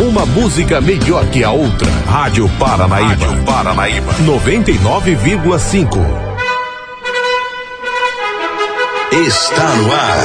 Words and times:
Uma 0.00 0.24
música 0.24 0.80
melhor 0.80 1.26
que 1.26 1.42
a 1.42 1.50
outra. 1.50 1.90
Rádio 2.06 2.48
Paranaíba. 2.50 3.26
Rádio 3.26 3.44
Paranaíba. 3.44 4.12
99,5. 4.24 5.98
Está 9.26 9.74
no 9.74 9.92
ar. 9.92 10.18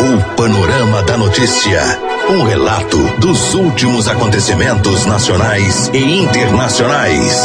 O 0.00 0.36
Panorama 0.36 1.02
da 1.02 1.16
Notícia. 1.16 1.80
Um 2.28 2.44
relato 2.44 2.98
dos 3.18 3.54
últimos 3.54 4.06
acontecimentos 4.06 5.06
nacionais 5.06 5.90
e 5.94 6.18
internacionais. 6.18 7.42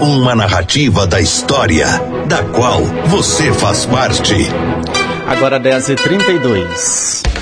Uma 0.00 0.34
narrativa 0.34 1.06
da 1.06 1.20
história, 1.20 1.86
da 2.26 2.42
qual 2.42 2.80
você 3.06 3.52
faz 3.52 3.84
parte. 3.84 4.34
Agora 5.26 5.60
10h32. 5.60 7.41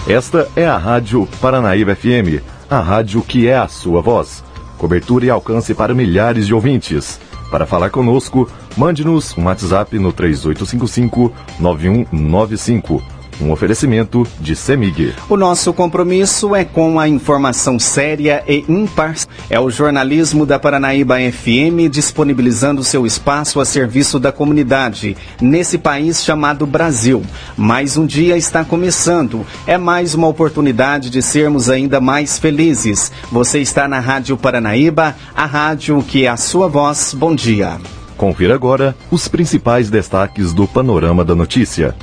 Esta 0.07 0.47
é 0.55 0.65
a 0.65 0.77
Rádio 0.77 1.27
Paranaíba 1.41 1.93
FM, 1.95 2.41
a 2.69 2.79
rádio 2.79 3.21
que 3.21 3.47
é 3.47 3.57
a 3.57 3.67
sua 3.67 4.01
voz. 4.01 4.43
Cobertura 4.77 5.25
e 5.25 5.29
alcance 5.29 5.73
para 5.73 5.93
milhares 5.93 6.47
de 6.47 6.53
ouvintes. 6.53 7.19
Para 7.51 7.65
falar 7.65 7.89
conosco, 7.89 8.49
mande-nos 8.77 9.37
um 9.37 9.45
WhatsApp 9.45 9.99
no 9.99 10.13
3855 10.13 11.33
9195 11.59 13.18
um 13.41 13.51
oferecimento 13.51 14.27
de 14.39 14.55
Semig. 14.55 15.13
O 15.29 15.37
nosso 15.37 15.73
compromisso 15.73 16.55
é 16.55 16.63
com 16.63 16.99
a 16.99 17.07
informação 17.07 17.79
séria 17.79 18.43
e 18.47 18.65
imparcial. 18.67 19.33
É 19.49 19.59
o 19.59 19.69
jornalismo 19.69 20.45
da 20.45 20.59
Paranaíba 20.59 21.15
FM 21.19 21.89
disponibilizando 21.89 22.83
seu 22.83 23.05
espaço 23.05 23.59
a 23.59 23.65
serviço 23.65 24.19
da 24.19 24.31
comunidade 24.31 25.15
nesse 25.41 25.77
país 25.77 26.23
chamado 26.23 26.65
Brasil. 26.65 27.23
Mais 27.57 27.97
um 27.97 28.05
dia 28.05 28.37
está 28.37 28.63
começando. 28.63 29.45
É 29.65 29.77
mais 29.77 30.13
uma 30.13 30.27
oportunidade 30.27 31.09
de 31.09 31.21
sermos 31.21 31.69
ainda 31.69 31.99
mais 31.99 32.37
felizes. 32.37 33.11
Você 33.31 33.59
está 33.59 33.87
na 33.87 33.99
Rádio 33.99 34.37
Paranaíba, 34.37 35.15
a 35.35 35.45
rádio 35.45 36.03
que 36.03 36.25
é 36.25 36.29
a 36.29 36.37
sua 36.37 36.67
voz. 36.67 37.13
Bom 37.13 37.33
dia. 37.33 37.77
Confira 38.17 38.53
agora 38.53 38.95
os 39.09 39.27
principais 39.29 39.89
destaques 39.89 40.53
do 40.53 40.67
Panorama 40.67 41.23
da 41.23 41.33
Notícia. 41.33 41.95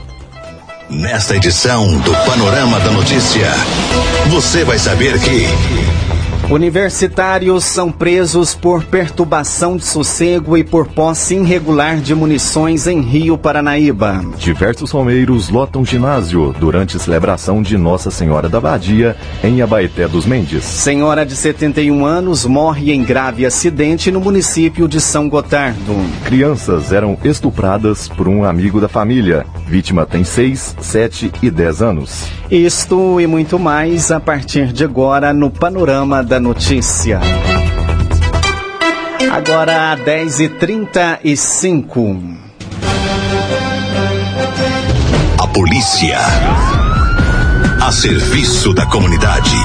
Nesta 0.88 1.34
edição 1.34 1.98
do 1.98 2.12
Panorama 2.24 2.78
da 2.78 2.92
Notícia, 2.92 3.50
você 4.28 4.64
vai 4.64 4.78
saber 4.78 5.18
que. 5.18 5.95
Universitários 6.48 7.64
são 7.64 7.90
presos 7.90 8.54
por 8.54 8.84
perturbação 8.84 9.76
de 9.76 9.84
sossego 9.84 10.56
e 10.56 10.62
por 10.62 10.86
posse 10.86 11.34
irregular 11.34 11.96
de 11.96 12.14
munições 12.14 12.86
em 12.86 13.00
Rio 13.00 13.36
Paranaíba. 13.36 14.24
Diversos 14.38 14.92
romeiros 14.92 15.48
lotam 15.48 15.84
ginásio 15.84 16.54
durante 16.56 17.00
celebração 17.00 17.60
de 17.60 17.76
Nossa 17.76 18.12
Senhora 18.12 18.48
da 18.48 18.60
Badia 18.60 19.16
em 19.42 19.60
Abaeté 19.60 20.06
dos 20.06 20.24
Mendes. 20.24 20.62
Senhora 20.62 21.26
de 21.26 21.34
71 21.34 22.06
anos 22.06 22.46
morre 22.46 22.92
em 22.92 23.02
grave 23.02 23.44
acidente 23.44 24.12
no 24.12 24.20
município 24.20 24.86
de 24.86 25.00
São 25.00 25.28
Gotardo. 25.28 25.96
Crianças 26.24 26.92
eram 26.92 27.18
estupradas 27.24 28.06
por 28.08 28.28
um 28.28 28.44
amigo 28.44 28.80
da 28.80 28.88
família. 28.88 29.44
Vítima 29.66 30.06
tem 30.06 30.22
6, 30.22 30.76
7 30.80 31.32
e 31.42 31.50
10 31.50 31.82
anos. 31.82 32.36
Isto 32.50 33.20
e 33.20 33.26
muito 33.26 33.58
mais 33.58 34.10
a 34.12 34.20
partir 34.20 34.72
de 34.72 34.84
agora 34.84 35.32
no 35.32 35.50
Panorama 35.50 36.22
da 36.22 36.38
Notícia. 36.38 37.18
Agora 39.32 39.96
10h35. 39.96 42.36
A 45.42 45.46
polícia. 45.48 46.18
A 47.84 47.90
serviço 47.90 48.72
da 48.72 48.86
comunidade. 48.86 49.56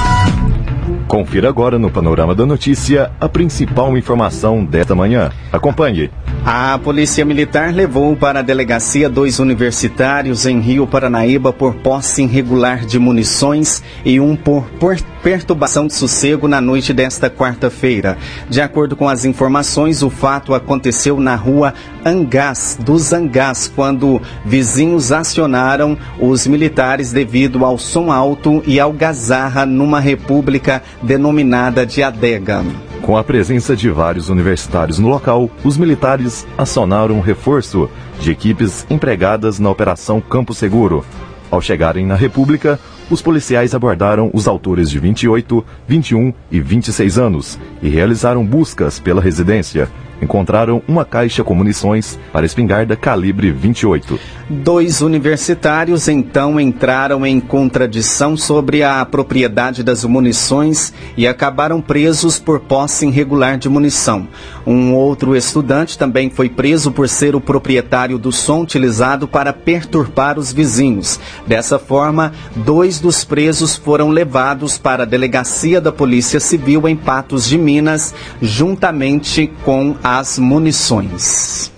Confira 1.06 1.48
agora 1.48 1.78
no 1.78 1.88
Panorama 1.88 2.34
da 2.34 2.44
Notícia 2.44 3.12
a 3.20 3.28
principal 3.28 3.96
informação 3.96 4.64
desta 4.64 4.96
manhã. 4.96 5.30
Acompanhe. 5.52 6.10
A 6.44 6.76
Polícia 6.76 7.24
Militar 7.24 7.72
levou 7.72 8.16
para 8.16 8.40
a 8.40 8.42
delegacia 8.42 9.08
dois 9.08 9.38
universitários 9.38 10.44
em 10.44 10.58
Rio 10.58 10.88
Paranaíba 10.88 11.52
por 11.52 11.74
posse 11.74 12.24
irregular 12.24 12.84
de 12.84 12.98
munições 12.98 13.80
e 14.04 14.18
um 14.18 14.34
por, 14.34 14.64
por 14.80 15.00
perturbação 15.22 15.86
de 15.86 15.94
sossego 15.94 16.48
na 16.48 16.60
noite 16.60 16.92
desta 16.92 17.30
quarta-feira. 17.30 18.18
De 18.50 18.60
acordo 18.60 18.96
com 18.96 19.08
as 19.08 19.24
informações, 19.24 20.02
o 20.02 20.10
fato 20.10 20.52
aconteceu 20.52 21.20
na 21.20 21.36
rua 21.36 21.74
Angás, 22.04 22.76
dos 22.84 23.12
Angás, 23.12 23.70
quando 23.72 24.20
vizinhos 24.44 25.12
acionaram 25.12 25.96
os 26.18 26.44
militares 26.44 27.12
devido 27.12 27.64
ao 27.64 27.78
som 27.78 28.10
alto 28.10 28.64
e 28.66 28.80
ao 28.80 28.92
gazarra 28.92 29.64
numa 29.64 30.00
república 30.00 30.82
denominada 31.04 31.86
de 31.86 32.02
Adega. 32.02 32.64
Com 33.02 33.16
a 33.16 33.24
presença 33.24 33.74
de 33.74 33.90
vários 33.90 34.28
universitários 34.28 34.96
no 35.00 35.08
local, 35.08 35.50
os 35.64 35.76
militares 35.76 36.46
acionaram 36.56 37.16
um 37.16 37.20
reforço 37.20 37.90
de 38.20 38.30
equipes 38.30 38.86
empregadas 38.88 39.58
na 39.58 39.68
Operação 39.68 40.20
Campo 40.20 40.54
Seguro. 40.54 41.04
Ao 41.50 41.60
chegarem 41.60 42.06
na 42.06 42.14
República, 42.14 42.78
os 43.10 43.20
policiais 43.20 43.74
abordaram 43.74 44.30
os 44.32 44.46
autores 44.46 44.88
de 44.88 45.00
28, 45.00 45.64
21 45.88 46.32
e 46.48 46.60
26 46.60 47.18
anos 47.18 47.58
e 47.82 47.88
realizaram 47.88 48.46
buscas 48.46 49.00
pela 49.00 49.20
residência 49.20 49.90
encontraram 50.22 50.80
uma 50.86 51.04
caixa 51.04 51.42
com 51.42 51.54
munições 51.54 52.18
para 52.32 52.46
espingarda 52.46 52.96
calibre 52.96 53.50
28. 53.50 54.18
Dois 54.48 55.02
universitários 55.02 56.08
então 56.08 56.60
entraram 56.60 57.26
em 57.26 57.40
contradição 57.40 58.36
sobre 58.36 58.82
a 58.82 59.04
propriedade 59.04 59.82
das 59.82 60.04
munições 60.04 60.92
e 61.16 61.26
acabaram 61.26 61.80
presos 61.80 62.38
por 62.38 62.60
posse 62.60 63.06
irregular 63.06 63.58
de 63.58 63.68
munição. 63.68 64.28
Um 64.66 64.94
outro 64.94 65.34
estudante 65.34 65.98
também 65.98 66.30
foi 66.30 66.48
preso 66.48 66.92
por 66.92 67.08
ser 67.08 67.34
o 67.34 67.40
proprietário 67.40 68.18
do 68.18 68.30
som 68.30 68.62
utilizado 68.62 69.26
para 69.26 69.52
perturbar 69.52 70.38
os 70.38 70.52
vizinhos. 70.52 71.18
Dessa 71.46 71.78
forma, 71.78 72.32
dois 72.54 73.00
dos 73.00 73.24
presos 73.24 73.74
foram 73.74 74.10
levados 74.10 74.78
para 74.78 75.02
a 75.02 75.06
delegacia 75.06 75.80
da 75.80 75.90
Polícia 75.90 76.38
Civil 76.38 76.86
em 76.86 76.94
Patos 76.94 77.48
de 77.48 77.58
Minas, 77.58 78.14
juntamente 78.40 79.50
com 79.64 79.96
a 80.02 80.11
as 80.14 80.38
munições. 80.38 81.72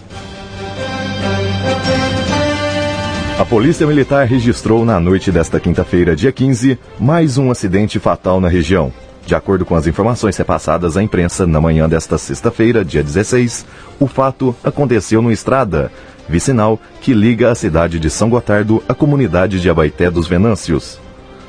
A 3.39 3.45
Polícia 3.45 3.87
Militar 3.87 4.27
registrou 4.27 4.85
na 4.85 4.99
noite 4.99 5.31
desta 5.31 5.61
quinta-feira, 5.61 6.17
dia 6.17 6.33
15, 6.33 6.77
mais 6.99 7.39
um 7.39 7.49
acidente 7.49 8.01
fatal 8.01 8.41
na 8.41 8.49
região. 8.49 8.93
De 9.25 9.37
acordo 9.37 9.65
com 9.65 9.77
as 9.77 9.87
informações 9.87 10.37
repassadas 10.37 10.97
à 10.97 11.03
imprensa 11.05 11.47
na 11.47 11.61
manhã 11.61 11.89
desta 11.89 12.19
sexta-feira, 12.19 12.85
dia 12.85 13.05
16, 13.05 13.65
o 14.01 14.09
fato 14.09 14.53
aconteceu 14.65 15.23
no 15.23 15.31
Estrada, 15.31 15.93
vicinal 16.29 16.81
que 17.01 17.15
liga 17.15 17.53
a 17.53 17.55
cidade 17.55 18.01
de 18.01 18.11
São 18.11 18.29
Gotardo 18.29 18.83
à 18.89 18.95
comunidade 18.95 19.61
de 19.61 19.71
Abaité 19.71 20.11
dos 20.11 20.27
Venâncios. 20.27 21.04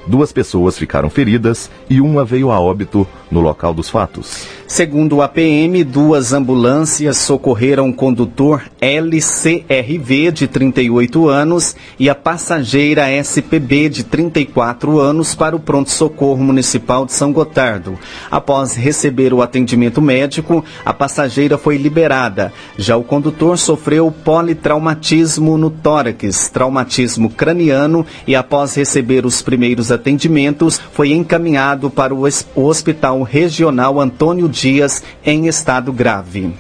Duas 0.08 0.32
pessoas 0.32 0.78
ficaram 0.78 1.10
feridas 1.10 1.70
e 1.90 2.00
uma 2.00 2.24
veio 2.24 2.52
a 2.52 2.60
óbito 2.60 3.08
no 3.32 3.42
local 3.42 3.74
dos 3.74 3.90
fatos. 3.90 4.48
Segundo 4.68 5.22
a 5.22 5.28
PM, 5.28 5.84
duas 5.84 6.34
ambulâncias 6.34 7.18
socorreram 7.18 7.90
o 7.90 7.94
condutor 7.94 8.64
LCRV 8.82 10.32
de 10.32 10.48
38 10.48 11.30
anos 11.30 11.76
e 12.00 12.10
a 12.10 12.16
passageira 12.16 13.12
SPB 13.12 13.90
de 13.90 14.04
34 14.04 15.00
anos 15.00 15.36
para 15.36 15.56
o 15.56 15.60
pronto-socorro 15.60 16.44
municipal 16.44 17.06
de 17.06 17.14
São 17.14 17.32
Gotardo. 17.32 17.98
Após 18.30 18.76
receber 18.76 19.34
o 19.34 19.42
atendimento 19.44 20.02
médico, 20.02 20.66
a 20.84 20.94
passageira 20.94 21.58
foi 21.60 21.78
liberada. 21.78 22.52
Já 22.76 22.98
o 22.98 23.04
condutor 23.04 23.60
sofreu 23.60 24.12
politraumatismo 24.12 25.58
no 25.58 25.70
tórax, 25.70 26.50
traumatismo 26.50 27.30
craniano 27.30 28.06
e 28.26 28.36
após 28.36 28.76
receber 28.76 29.26
os 29.26 29.44
primeiros 29.44 29.92
atendimentos, 29.96 30.80
foi 30.94 31.12
encaminhado 31.12 31.90
para 31.90 32.14
o 32.14 32.26
Hospital 32.56 33.24
Regional 33.24 34.00
Antônio 34.00 34.48
Dias 34.48 35.04
em 35.26 35.48
estado 35.48 35.92
grave. 35.92 36.54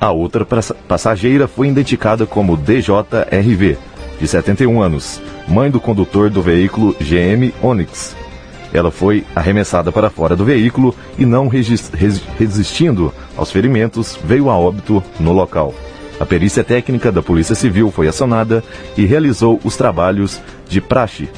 A 0.00 0.10
outra 0.10 0.46
passageira 0.88 1.46
foi 1.46 1.68
identificada 1.68 2.26
como 2.26 2.56
DJRV, 2.56 3.76
de 4.18 4.26
71 4.26 4.80
anos, 4.82 5.20
mãe 5.46 5.70
do 5.70 5.78
condutor 5.78 6.30
do 6.30 6.42
veículo 6.42 6.96
GM 7.00 7.52
Onix. 7.62 8.16
Ela 8.72 8.90
foi 8.90 9.24
arremessada 9.34 9.90
para 9.90 10.08
fora 10.08 10.36
do 10.36 10.44
veículo 10.44 10.94
e, 11.18 11.26
não 11.26 11.48
resistindo 11.48 13.12
aos 13.36 13.50
ferimentos, 13.50 14.18
veio 14.24 14.48
a 14.48 14.56
óbito 14.56 15.02
no 15.18 15.32
local. 15.32 15.74
A 16.20 16.26
perícia 16.26 16.62
técnica 16.62 17.10
da 17.10 17.22
Polícia 17.22 17.54
Civil 17.54 17.90
foi 17.90 18.06
acionada 18.06 18.62
e 18.96 19.06
realizou 19.06 19.58
os 19.64 19.76
trabalhos 19.76 20.40
de 20.68 20.80
praxe 20.80 21.28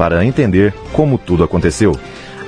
para 0.00 0.24
entender 0.24 0.72
como 0.94 1.18
tudo 1.18 1.44
aconteceu. 1.44 1.94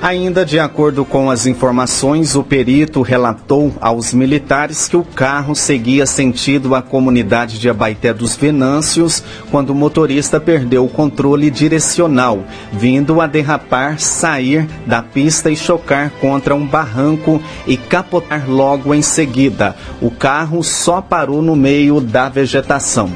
Ainda 0.01 0.43
de 0.43 0.59
acordo 0.59 1.05
com 1.05 1.29
as 1.29 1.45
informações, 1.45 2.35
o 2.35 2.41
perito 2.41 3.03
relatou 3.03 3.71
aos 3.79 4.11
militares 4.11 4.87
que 4.87 4.97
o 4.97 5.03
carro 5.03 5.53
seguia 5.53 6.07
sentido 6.07 6.73
à 6.73 6.81
comunidade 6.81 7.59
de 7.59 7.69
Abaité 7.69 8.11
dos 8.11 8.35
Venâncios 8.35 9.23
quando 9.51 9.69
o 9.69 9.75
motorista 9.75 10.39
perdeu 10.39 10.83
o 10.83 10.89
controle 10.89 11.51
direcional, 11.51 12.43
vindo 12.71 13.21
a 13.21 13.27
derrapar, 13.27 13.99
sair 13.99 14.67
da 14.87 15.03
pista 15.03 15.51
e 15.51 15.55
chocar 15.55 16.09
contra 16.19 16.55
um 16.55 16.65
barranco 16.65 17.39
e 17.67 17.77
capotar 17.77 18.49
logo 18.49 18.95
em 18.95 19.03
seguida. 19.03 19.75
O 20.01 20.09
carro 20.09 20.63
só 20.63 21.01
parou 21.01 21.43
no 21.43 21.55
meio 21.55 22.01
da 22.01 22.29
vegetação. 22.29 23.11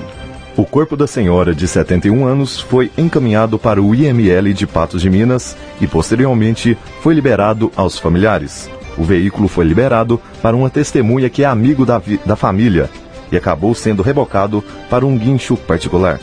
O 0.57 0.65
corpo 0.65 0.97
da 0.97 1.05
senhora, 1.05 1.53
de 1.53 1.67
71 1.67 2.25
anos, 2.25 2.59
foi 2.59 2.89
encaminhado 2.97 3.59
para 3.59 3.79
o 3.79 3.93
IML 3.93 4.55
de 4.55 4.65
Patos 4.65 5.03
de 5.03 5.07
Minas 5.07 5.55
e, 5.79 5.85
posteriormente, 5.85 6.75
foi 7.03 7.13
liberado 7.13 7.71
aos 7.75 7.99
familiares. 7.99 8.67
O 8.97 9.03
veículo 9.03 9.47
foi 9.47 9.65
liberado 9.65 10.19
para 10.41 10.57
uma 10.57 10.67
testemunha 10.67 11.29
que 11.29 11.43
é 11.43 11.45
amigo 11.45 11.85
da, 11.85 12.01
da 12.25 12.35
família 12.35 12.89
e 13.31 13.37
acabou 13.37 13.75
sendo 13.75 14.01
rebocado 14.01 14.63
para 14.89 15.05
um 15.05 15.15
guincho 15.15 15.55
particular. 15.55 16.19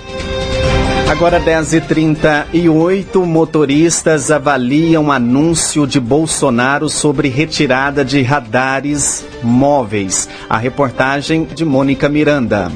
Agora 1.09 1.41
10h38, 1.41 3.25
motoristas 3.25 4.33
avaliam 4.33 5.13
anúncio 5.13 5.87
de 5.87 6.01
Bolsonaro 6.01 6.89
sobre 6.89 7.29
retirada 7.29 8.05
de 8.05 8.21
radares 8.23 9.25
móveis. 9.45 10.29
A 10.51 10.59
reportagem 10.59 11.45
de 11.45 11.65
Mônica 11.65 12.09
Miranda 12.09 12.73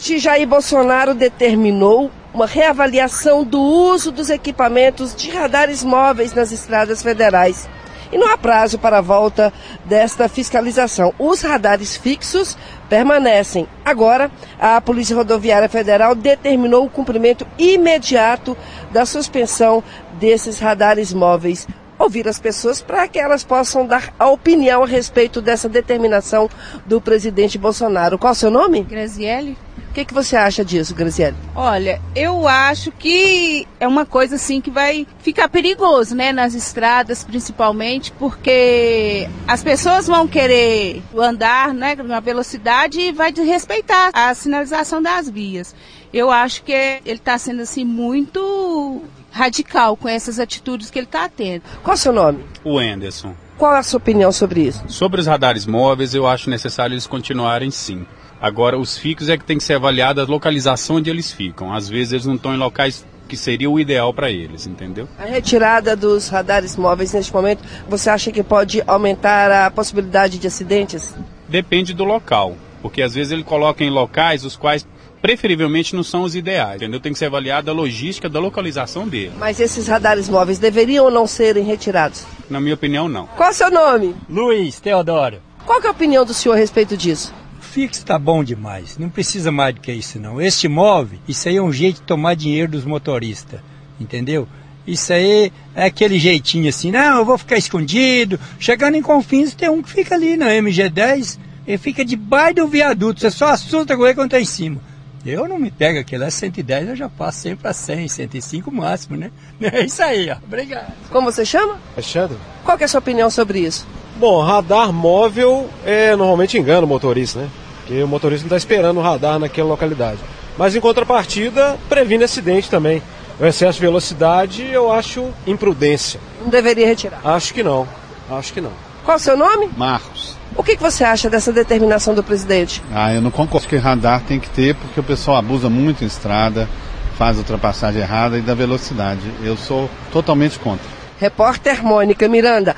presidente 0.00 0.18
Jair 0.18 0.48
Bolsonaro 0.48 1.14
determinou 1.14 2.10
uma 2.32 2.46
reavaliação 2.46 3.44
do 3.44 3.60
uso 3.60 4.10
dos 4.10 4.30
equipamentos 4.30 5.14
de 5.14 5.30
radares 5.30 5.84
móveis 5.84 6.32
nas 6.32 6.50
estradas 6.50 7.02
federais. 7.02 7.68
E 8.10 8.16
não 8.16 8.26
há 8.26 8.38
prazo 8.38 8.78
para 8.78 8.98
a 8.98 9.02
volta 9.02 9.52
desta 9.84 10.28
fiscalização. 10.28 11.12
Os 11.18 11.42
radares 11.42 11.96
fixos 11.96 12.56
permanecem. 12.88 13.68
Agora, 13.84 14.30
a 14.58 14.80
Polícia 14.80 15.14
Rodoviária 15.14 15.68
Federal 15.68 16.14
determinou 16.14 16.86
o 16.86 16.90
cumprimento 16.90 17.46
imediato 17.58 18.56
da 18.90 19.04
suspensão 19.04 19.84
desses 20.18 20.58
radares 20.58 21.12
móveis 21.12 21.68
ouvir 22.00 22.26
as 22.26 22.40
pessoas 22.40 22.80
para 22.80 23.06
que 23.06 23.18
elas 23.18 23.44
possam 23.44 23.86
dar 23.86 24.12
a 24.18 24.28
opinião 24.28 24.82
a 24.82 24.86
respeito 24.86 25.40
dessa 25.42 25.68
determinação 25.68 26.48
do 26.86 27.00
presidente 27.00 27.58
Bolsonaro. 27.58 28.18
Qual 28.18 28.30
é 28.30 28.32
o 28.32 28.36
seu 28.36 28.50
nome? 28.50 28.82
Graziele. 28.82 29.56
O 29.90 29.92
que, 29.92 30.04
que 30.04 30.14
você 30.14 30.36
acha 30.36 30.64
disso, 30.64 30.94
Graziele? 30.94 31.36
Olha, 31.54 32.00
eu 32.14 32.46
acho 32.46 32.92
que 32.92 33.66
é 33.80 33.88
uma 33.88 34.06
coisa 34.06 34.36
assim 34.36 34.60
que 34.60 34.70
vai 34.70 35.04
ficar 35.18 35.48
perigoso, 35.48 36.14
né? 36.14 36.32
Nas 36.32 36.54
estradas, 36.54 37.24
principalmente, 37.24 38.12
porque 38.12 39.28
as 39.48 39.64
pessoas 39.64 40.06
vão 40.06 40.28
querer 40.28 41.02
andar, 41.16 41.74
né, 41.74 41.96
na 41.96 42.20
velocidade 42.20 43.00
e 43.00 43.12
vai 43.12 43.32
respeitar 43.32 44.10
a 44.12 44.32
sinalização 44.32 45.02
das 45.02 45.28
vias. 45.28 45.74
Eu 46.12 46.30
acho 46.30 46.62
que 46.62 46.72
ele 46.72 47.18
está 47.18 47.36
sendo 47.36 47.62
assim 47.62 47.84
muito 47.84 49.02
radical 49.30 49.96
com 49.96 50.08
essas 50.08 50.38
atitudes 50.38 50.90
que 50.90 50.98
ele 50.98 51.06
está 51.06 51.28
tendo. 51.28 51.62
Qual 51.82 51.94
é 51.94 51.98
o 51.98 52.00
seu 52.00 52.12
nome? 52.12 52.44
O 52.64 52.78
Anderson. 52.78 53.34
Qual 53.56 53.74
é 53.74 53.78
a 53.78 53.82
sua 53.82 53.98
opinião 53.98 54.32
sobre 54.32 54.62
isso? 54.62 54.82
Sobre 54.88 55.20
os 55.20 55.26
radares 55.26 55.66
móveis, 55.66 56.14
eu 56.14 56.26
acho 56.26 56.48
necessário 56.48 56.94
eles 56.94 57.06
continuarem 57.06 57.70
sim. 57.70 58.06
Agora, 58.40 58.78
os 58.78 58.96
fixos 58.96 59.28
é 59.28 59.36
que 59.36 59.44
tem 59.44 59.58
que 59.58 59.64
ser 59.64 59.74
avaliada 59.74 60.22
a 60.22 60.26
localização 60.26 60.96
onde 60.96 61.10
eles 61.10 61.30
ficam. 61.30 61.72
Às 61.72 61.88
vezes 61.88 62.14
eles 62.14 62.26
não 62.26 62.36
estão 62.36 62.54
em 62.54 62.58
locais 62.58 63.04
que 63.28 63.36
seria 63.36 63.70
o 63.70 63.78
ideal 63.78 64.12
para 64.12 64.30
eles, 64.30 64.66
entendeu? 64.66 65.08
A 65.18 65.24
retirada 65.24 65.94
dos 65.94 66.28
radares 66.28 66.76
móveis 66.76 67.12
neste 67.12 67.32
momento, 67.32 67.62
você 67.88 68.10
acha 68.10 68.32
que 68.32 68.42
pode 68.42 68.82
aumentar 68.86 69.66
a 69.66 69.70
possibilidade 69.70 70.38
de 70.38 70.46
acidentes? 70.48 71.14
Depende 71.48 71.94
do 71.94 72.02
local, 72.02 72.56
porque 72.82 73.02
às 73.02 73.14
vezes 73.14 73.30
ele 73.30 73.44
coloca 73.44 73.84
em 73.84 73.90
locais 73.90 74.44
os 74.44 74.56
quais 74.56 74.86
preferivelmente 75.20 75.94
não 75.94 76.02
são 76.02 76.22
os 76.22 76.34
ideais, 76.34 76.76
entendeu? 76.76 77.00
Tem 77.00 77.12
que 77.12 77.18
ser 77.18 77.26
avaliada 77.26 77.70
a 77.70 77.74
logística 77.74 78.28
da 78.28 78.40
localização 78.40 79.06
dele. 79.06 79.32
Mas 79.38 79.60
esses 79.60 79.86
radares 79.86 80.28
móveis 80.28 80.58
deveriam 80.58 81.04
ou 81.04 81.10
não 81.10 81.26
serem 81.26 81.64
retirados? 81.64 82.24
Na 82.48 82.60
minha 82.60 82.74
opinião, 82.74 83.08
não. 83.08 83.26
Qual 83.26 83.48
é 83.48 83.52
o 83.52 83.54
seu 83.54 83.70
nome? 83.70 84.14
Luiz 84.28 84.80
Teodoro. 84.80 85.38
Qual 85.66 85.80
é 85.82 85.86
a 85.86 85.90
opinião 85.90 86.24
do 86.24 86.34
senhor 86.34 86.54
a 86.54 86.58
respeito 86.58 86.96
disso? 86.96 87.32
fixo 87.70 88.00
está 88.00 88.18
bom 88.18 88.42
demais, 88.42 88.98
não 88.98 89.08
precisa 89.08 89.52
mais 89.52 89.74
do 89.74 89.80
que 89.80 89.92
isso 89.92 90.18
não. 90.18 90.40
Este 90.40 90.66
móvel, 90.66 91.20
isso 91.28 91.48
aí 91.48 91.56
é 91.56 91.62
um 91.62 91.72
jeito 91.72 92.00
de 92.00 92.02
tomar 92.02 92.34
dinheiro 92.34 92.72
dos 92.72 92.84
motoristas, 92.84 93.60
entendeu? 94.00 94.48
Isso 94.84 95.12
aí 95.12 95.52
é 95.74 95.84
aquele 95.84 96.18
jeitinho 96.18 96.68
assim, 96.68 96.90
não, 96.90 97.18
eu 97.18 97.24
vou 97.24 97.38
ficar 97.38 97.56
escondido. 97.56 98.40
Chegando 98.58 98.96
em 98.96 99.02
Confins 99.02 99.54
tem 99.54 99.68
um 99.68 99.82
que 99.82 99.90
fica 99.90 100.16
ali 100.16 100.36
na 100.36 100.48
MG10, 100.48 101.38
ele 101.64 101.78
fica 101.78 102.04
debaixo 102.04 102.56
do 102.56 102.66
viaduto, 102.66 103.20
você 103.20 103.30
só 103.30 103.50
assusta 103.50 103.96
com 103.96 104.04
ele 104.04 104.14
quando 104.14 104.32
está 104.32 104.40
em 104.40 104.44
cima. 104.44 104.80
Eu 105.24 105.46
não 105.46 105.58
me 105.58 105.70
pego 105.70 105.98
aquilo, 105.98 106.24
é 106.24 106.30
110, 106.30 106.88
eu 106.88 106.96
já 106.96 107.08
passo 107.08 107.40
sempre 107.40 107.68
a 107.68 107.72
100, 107.74 108.08
105 108.08 108.72
máximo, 108.72 109.16
né? 109.16 109.30
É 109.60 109.84
isso 109.84 110.02
aí, 110.02 110.30
ó. 110.30 110.36
Obrigado. 110.42 110.92
Como 111.10 111.30
você 111.30 111.44
chama? 111.44 111.78
Alexandre. 111.94 112.38
Qual 112.64 112.78
é 112.78 112.84
a 112.84 112.88
sua 112.88 113.00
opinião 113.00 113.30
sobre 113.30 113.60
isso? 113.60 113.86
Bom, 114.16 114.42
radar 114.42 114.92
móvel 114.92 115.68
é 115.84 116.16
normalmente 116.16 116.58
engana 116.58 116.86
o 116.86 116.88
motorista, 116.88 117.40
né? 117.40 117.50
Porque 117.80 118.02
o 118.02 118.08
motorista 118.08 118.44
não 118.44 118.56
está 118.56 118.56
esperando 118.56 118.98
o 118.98 119.02
radar 119.02 119.38
naquela 119.38 119.68
localidade. 119.68 120.18
Mas 120.56 120.74
em 120.74 120.80
contrapartida, 120.80 121.78
previne 121.88 122.24
acidente 122.24 122.70
também. 122.70 123.02
O 123.38 123.46
excesso 123.46 123.78
de 123.78 123.86
velocidade 123.86 124.62
eu 124.70 124.92
acho 124.92 125.30
imprudência. 125.46 126.20
Não 126.40 126.48
deveria 126.48 126.86
retirar? 126.86 127.20
Acho 127.24 127.54
que 127.54 127.62
não. 127.62 127.86
Acho 128.30 128.52
que 128.52 128.60
não. 128.60 128.72
Qual 129.04 129.16
o 129.16 129.20
seu 129.20 129.36
nome? 129.36 129.70
Marcos. 129.76 130.36
O 130.56 130.62
que, 130.62 130.76
que 130.76 130.82
você 130.82 131.04
acha 131.04 131.30
dessa 131.30 131.52
determinação 131.52 132.14
do 132.14 132.22
presidente? 132.22 132.82
Ah, 132.92 133.14
eu 133.14 133.20
não 133.20 133.30
concordo 133.30 133.68
que 133.68 133.76
radar 133.76 134.22
tem 134.22 134.40
que 134.40 134.48
ter, 134.50 134.74
porque 134.74 135.00
o 135.00 135.02
pessoal 135.02 135.36
abusa 135.36 135.70
muito 135.70 136.02
em 136.02 136.06
estrada, 136.06 136.68
faz 137.16 137.38
ultrapassagem 137.38 138.00
errada 138.02 138.38
e 138.38 138.42
da 138.42 138.54
velocidade. 138.54 139.20
Eu 139.42 139.56
sou 139.56 139.88
totalmente 140.12 140.58
contra. 140.58 140.86
Repórter 141.18 141.84
Mônica 141.84 142.26
Miranda. 142.28 142.74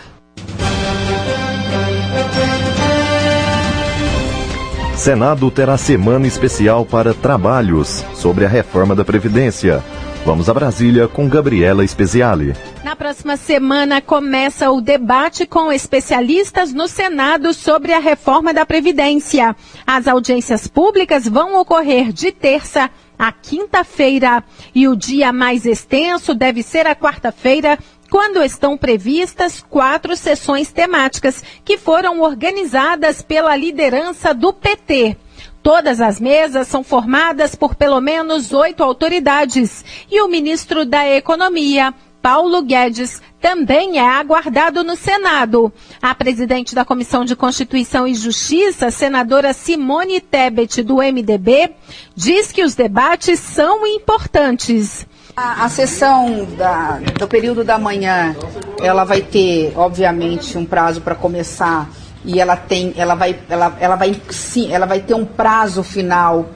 Senado 5.02 5.50
terá 5.50 5.76
semana 5.76 6.28
especial 6.28 6.86
para 6.86 7.12
trabalhos 7.12 8.04
sobre 8.14 8.44
a 8.44 8.48
reforma 8.48 8.94
da 8.94 9.04
Previdência. 9.04 9.82
Vamos 10.24 10.48
a 10.48 10.54
Brasília 10.54 11.08
com 11.08 11.28
Gabriela 11.28 11.84
Speziale. 11.84 12.54
Na 12.84 12.94
próxima 12.94 13.36
semana 13.36 14.00
começa 14.00 14.70
o 14.70 14.80
debate 14.80 15.44
com 15.44 15.72
especialistas 15.72 16.72
no 16.72 16.86
Senado 16.86 17.52
sobre 17.52 17.92
a 17.92 17.98
reforma 17.98 18.54
da 18.54 18.64
Previdência. 18.64 19.56
As 19.84 20.06
audiências 20.06 20.68
públicas 20.68 21.26
vão 21.26 21.60
ocorrer 21.60 22.12
de 22.12 22.30
terça 22.30 22.88
a 23.22 23.30
quinta-feira 23.30 24.42
e 24.74 24.88
o 24.88 24.96
dia 24.96 25.32
mais 25.32 25.64
extenso 25.64 26.34
deve 26.34 26.60
ser 26.60 26.88
a 26.88 26.96
quarta-feira, 26.96 27.78
quando 28.12 28.44
estão 28.44 28.76
previstas 28.76 29.64
quatro 29.70 30.14
sessões 30.14 30.70
temáticas 30.70 31.42
que 31.64 31.78
foram 31.78 32.20
organizadas 32.20 33.22
pela 33.22 33.56
liderança 33.56 34.34
do 34.34 34.52
PT. 34.52 35.16
Todas 35.62 35.98
as 35.98 36.20
mesas 36.20 36.68
são 36.68 36.84
formadas 36.84 37.54
por 37.54 37.74
pelo 37.74 38.02
menos 38.02 38.52
oito 38.52 38.84
autoridades 38.84 39.82
e 40.10 40.20
o 40.20 40.28
ministro 40.28 40.84
da 40.84 41.08
Economia, 41.08 41.94
Paulo 42.20 42.60
Guedes 42.62 43.22
também 43.40 43.98
é 43.98 44.06
aguardado 44.06 44.84
no 44.84 44.94
Senado. 44.94 45.72
A 46.00 46.14
presidente 46.14 46.74
da 46.74 46.84
Comissão 46.84 47.24
de 47.24 47.34
Constituição 47.34 48.06
e 48.06 48.14
Justiça, 48.14 48.90
senadora 48.90 49.54
Simone 49.54 50.20
Tebet, 50.20 50.82
do 50.82 50.98
MDB, 50.98 51.72
diz 52.14 52.52
que 52.52 52.62
os 52.62 52.74
debates 52.74 53.40
são 53.40 53.86
importantes. 53.86 55.06
A, 55.42 55.68
sessão 55.68 56.44
da, 56.56 57.00
do 57.18 57.26
período 57.26 57.64
da 57.64 57.76
manhã, 57.76 58.36
ela 58.80 59.02
vai 59.02 59.20
ter, 59.20 59.72
obviamente, 59.74 60.56
um 60.56 60.64
prazo 60.64 61.00
para 61.00 61.16
começar 61.16 61.90
e 62.24 62.40
ela 62.40 62.56
tem, 62.56 62.94
ela 62.96 63.16
vai, 63.16 63.36
ela, 63.48 63.76
ela 63.80 63.96
vai, 63.96 64.14
sim, 64.30 64.72
ela 64.72 64.86
vai 64.86 65.00
ter 65.00 65.14
um 65.14 65.24
prazo 65.24 65.82
final 65.82 66.46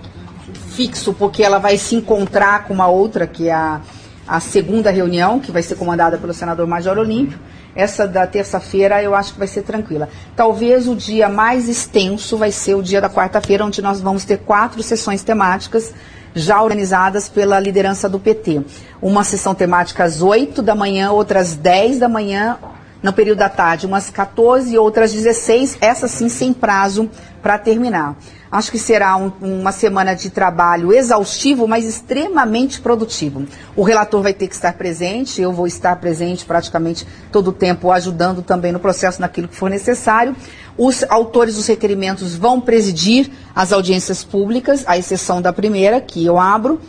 fixo, 0.70 1.12
porque 1.12 1.42
ela 1.42 1.58
vai 1.58 1.76
se 1.76 1.96
encontrar 1.96 2.64
com 2.64 2.74
uma 2.74 2.86
outra, 2.86 3.26
que 3.26 3.48
é 3.48 3.52
a, 3.52 3.80
a 4.28 4.38
segunda 4.38 4.88
reunião, 4.90 5.40
que 5.40 5.50
vai 5.50 5.62
ser 5.62 5.74
comandada 5.74 6.16
pelo 6.16 6.32
senador 6.32 6.66
Major 6.68 6.96
Olímpio. 6.96 7.40
Essa 7.74 8.06
da 8.06 8.24
terça-feira 8.24 9.02
eu 9.02 9.16
acho 9.16 9.32
que 9.32 9.38
vai 9.40 9.48
ser 9.48 9.62
tranquila. 9.62 10.08
Talvez 10.36 10.86
o 10.86 10.94
dia 10.94 11.28
mais 11.28 11.68
extenso 11.68 12.36
vai 12.38 12.52
ser 12.52 12.76
o 12.76 12.82
dia 12.82 13.00
da 13.00 13.10
quarta-feira, 13.10 13.64
onde 13.64 13.82
nós 13.82 14.00
vamos 14.00 14.24
ter 14.24 14.38
quatro 14.38 14.80
sessões 14.80 15.24
temáticas 15.24 15.92
já 16.36 16.62
organizadas 16.62 17.30
pela 17.30 17.58
liderança 17.58 18.10
do 18.10 18.20
PT. 18.20 18.60
Uma 19.00 19.24
sessão 19.24 19.54
temática 19.54 20.04
às 20.04 20.20
8 20.20 20.60
da 20.60 20.74
manhã, 20.74 21.10
outras 21.10 21.54
10 21.54 21.98
da 21.98 22.08
manhã, 22.10 22.58
no 23.02 23.12
período 23.12 23.38
da 23.38 23.48
tarde, 23.48 23.86
umas 23.86 24.10
14 24.10 24.74
e 24.74 24.78
outras 24.78 25.12
16, 25.12 25.78
essa 25.80 26.06
sim 26.06 26.28
sem 26.28 26.52
prazo 26.52 27.08
para 27.40 27.56
terminar. 27.56 28.16
Acho 28.50 28.70
que 28.70 28.78
será 28.78 29.16
um, 29.16 29.32
uma 29.40 29.72
semana 29.72 30.14
de 30.14 30.30
trabalho 30.30 30.92
exaustivo, 30.92 31.66
mas 31.66 31.84
extremamente 31.84 32.80
produtivo. 32.80 33.44
O 33.74 33.82
relator 33.82 34.22
vai 34.22 34.32
ter 34.32 34.46
que 34.46 34.54
estar 34.54 34.72
presente, 34.74 35.40
eu 35.40 35.52
vou 35.52 35.66
estar 35.66 35.96
presente 35.96 36.44
praticamente 36.44 37.06
todo 37.32 37.48
o 37.48 37.52
tempo, 37.52 37.90
ajudando 37.90 38.42
também 38.42 38.72
no 38.72 38.78
processo 38.78 39.20
naquilo 39.20 39.48
que 39.48 39.56
for 39.56 39.70
necessário. 39.70 40.34
Os 40.78 41.02
autores 41.08 41.56
dos 41.56 41.66
requerimentos 41.66 42.34
vão 42.34 42.60
presidir 42.60 43.30
as 43.54 43.72
audiências 43.72 44.22
públicas, 44.22 44.84
à 44.86 44.98
exceção 44.98 45.40
da 45.40 45.52
primeira, 45.52 46.00
que 46.00 46.24
eu 46.24 46.38
abro, 46.38 46.80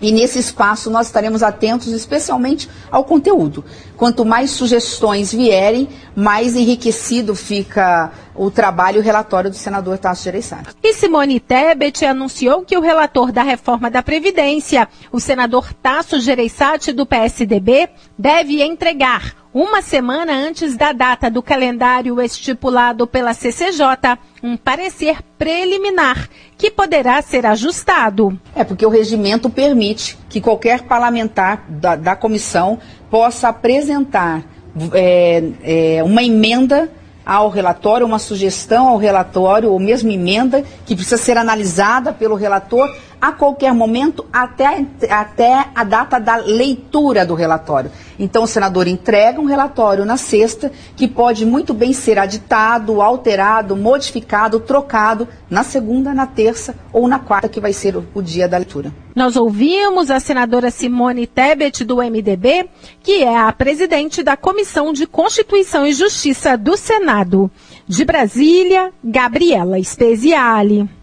e 0.00 0.12
nesse 0.12 0.38
espaço 0.38 0.90
nós 0.90 1.08
estaremos 1.08 1.42
atentos 1.42 1.88
especialmente 1.88 2.68
ao 2.90 3.04
conteúdo. 3.04 3.64
Quanto 3.96 4.24
mais 4.24 4.50
sugestões 4.52 5.32
vierem, 5.32 5.88
mais 6.14 6.54
enriquecido 6.54 7.34
fica 7.34 8.12
o 8.34 8.50
trabalho 8.50 8.98
e 8.98 9.00
o 9.00 9.02
relatório 9.02 9.50
do 9.50 9.56
senador 9.56 9.98
Tasso 9.98 10.22
Gereissati. 10.22 10.70
E 10.82 10.92
Simone 10.94 11.40
Tebet 11.40 12.04
anunciou 12.04 12.62
que 12.62 12.76
o 12.76 12.80
relator 12.80 13.32
da 13.32 13.42
reforma 13.42 13.90
da 13.90 14.02
Previdência, 14.02 14.88
o 15.10 15.18
senador 15.18 15.72
Tasso 15.74 16.20
Gereissati 16.20 16.92
do 16.92 17.04
PSDB, 17.04 17.88
deve 18.16 18.62
entregar 18.62 19.34
uma 19.60 19.82
semana 19.82 20.32
antes 20.32 20.76
da 20.76 20.92
data 20.92 21.28
do 21.28 21.42
calendário 21.42 22.20
estipulado 22.22 23.08
pela 23.08 23.34
CCJ, 23.34 24.16
um 24.40 24.56
parecer 24.56 25.18
preliminar 25.36 26.28
que 26.56 26.70
poderá 26.70 27.20
ser 27.20 27.44
ajustado. 27.44 28.38
É 28.54 28.62
porque 28.62 28.86
o 28.86 28.88
regimento 28.88 29.50
permite 29.50 30.16
que 30.28 30.40
qualquer 30.40 30.82
parlamentar 30.82 31.64
da, 31.68 31.96
da 31.96 32.14
comissão 32.14 32.78
possa 33.10 33.48
apresentar 33.48 34.44
é, 34.92 35.42
é, 35.64 36.02
uma 36.04 36.22
emenda 36.22 36.88
ao 37.26 37.48
relatório, 37.50 38.06
uma 38.06 38.20
sugestão 38.20 38.86
ao 38.86 38.96
relatório, 38.96 39.72
ou 39.72 39.80
mesmo 39.80 40.10
emenda, 40.10 40.64
que 40.86 40.94
precisa 40.94 41.16
ser 41.16 41.36
analisada 41.36 42.12
pelo 42.12 42.36
relator 42.36 42.88
a 43.20 43.32
qualquer 43.32 43.72
momento, 43.74 44.24
até, 44.32 44.84
até 45.10 45.66
a 45.74 45.84
data 45.84 46.18
da 46.18 46.36
leitura 46.36 47.26
do 47.26 47.34
relatório. 47.34 47.90
Então, 48.18 48.44
o 48.44 48.46
senador 48.46 48.86
entrega 48.86 49.40
um 49.40 49.44
relatório 49.44 50.04
na 50.04 50.16
sexta, 50.16 50.72
que 50.96 51.06
pode 51.06 51.46
muito 51.46 51.72
bem 51.72 51.92
ser 51.92 52.18
aditado, 52.18 53.00
alterado, 53.00 53.76
modificado, 53.76 54.60
trocado 54.60 55.28
na 55.48 55.62
segunda, 55.62 56.12
na 56.12 56.26
terça 56.26 56.74
ou 56.92 57.06
na 57.06 57.18
quarta, 57.18 57.48
que 57.48 57.60
vai 57.60 57.72
ser 57.72 57.96
o, 57.96 58.04
o 58.14 58.22
dia 58.22 58.48
da 58.48 58.58
leitura. 58.58 58.92
Nós 59.14 59.36
ouvimos 59.36 60.10
a 60.10 60.20
senadora 60.20 60.70
Simone 60.70 61.26
Tebet, 61.26 61.84
do 61.84 61.96
MDB, 61.96 62.68
que 63.02 63.22
é 63.22 63.36
a 63.36 63.52
presidente 63.52 64.22
da 64.22 64.36
Comissão 64.36 64.92
de 64.92 65.06
Constituição 65.06 65.86
e 65.86 65.92
Justiça 65.92 66.56
do 66.56 66.76
Senado. 66.76 67.50
De 67.86 68.04
Brasília, 68.04 68.92
Gabriela 69.02 69.82
Speziale. 69.82 70.97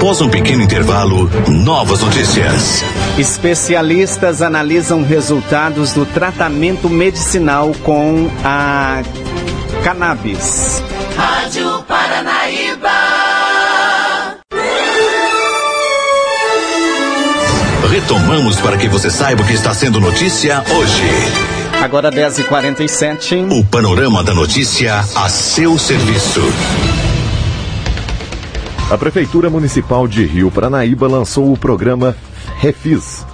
Após 0.00 0.22
um 0.22 0.30
pequeno 0.30 0.62
intervalo, 0.62 1.30
novas 1.46 2.00
notícias. 2.00 2.82
Especialistas 3.18 4.40
analisam 4.40 5.02
resultados 5.02 5.92
do 5.92 6.06
tratamento 6.06 6.88
medicinal 6.88 7.70
com 7.84 8.30
a 8.42 9.02
cannabis. 9.84 10.82
Rádio 11.14 11.82
Paranaíba. 11.82 12.88
Retomamos 17.90 18.58
para 18.58 18.78
que 18.78 18.88
você 18.88 19.10
saiba 19.10 19.42
o 19.42 19.46
que 19.46 19.52
está 19.52 19.74
sendo 19.74 20.00
notícia 20.00 20.64
hoje. 20.78 21.10
Agora 21.82 22.10
10h47. 22.10 23.52
O 23.52 23.62
panorama 23.66 24.24
da 24.24 24.32
notícia 24.32 25.04
a 25.14 25.28
seu 25.28 25.78
serviço. 25.78 26.40
A 28.90 28.98
Prefeitura 28.98 29.48
Municipal 29.48 30.08
de 30.08 30.26
Rio 30.26 30.50
Paranaíba 30.50 31.06
lançou 31.06 31.52
o 31.52 31.56
programa 31.56 32.16
Refis 32.58 33.24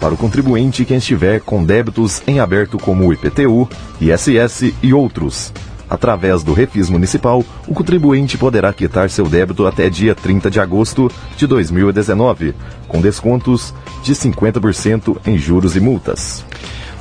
para 0.00 0.12
o 0.12 0.16
contribuinte 0.16 0.84
que 0.84 0.94
estiver 0.94 1.40
com 1.40 1.64
débitos 1.64 2.20
em 2.26 2.40
aberto 2.40 2.76
como 2.76 3.06
o 3.06 3.12
IPTU, 3.12 3.68
ISS 4.00 4.74
e 4.82 4.92
outros. 4.92 5.52
Através 5.88 6.42
do 6.42 6.52
Refis 6.52 6.90
Municipal, 6.90 7.44
o 7.68 7.72
contribuinte 7.72 8.36
poderá 8.36 8.72
quitar 8.72 9.08
seu 9.08 9.28
débito 9.28 9.64
até 9.64 9.88
dia 9.88 10.12
30 10.12 10.50
de 10.50 10.58
agosto 10.58 11.08
de 11.36 11.46
2019, 11.46 12.52
com 12.88 13.00
descontos 13.00 13.72
de 14.02 14.12
50% 14.12 15.18
em 15.24 15.38
juros 15.38 15.76
e 15.76 15.80
multas 15.80 16.44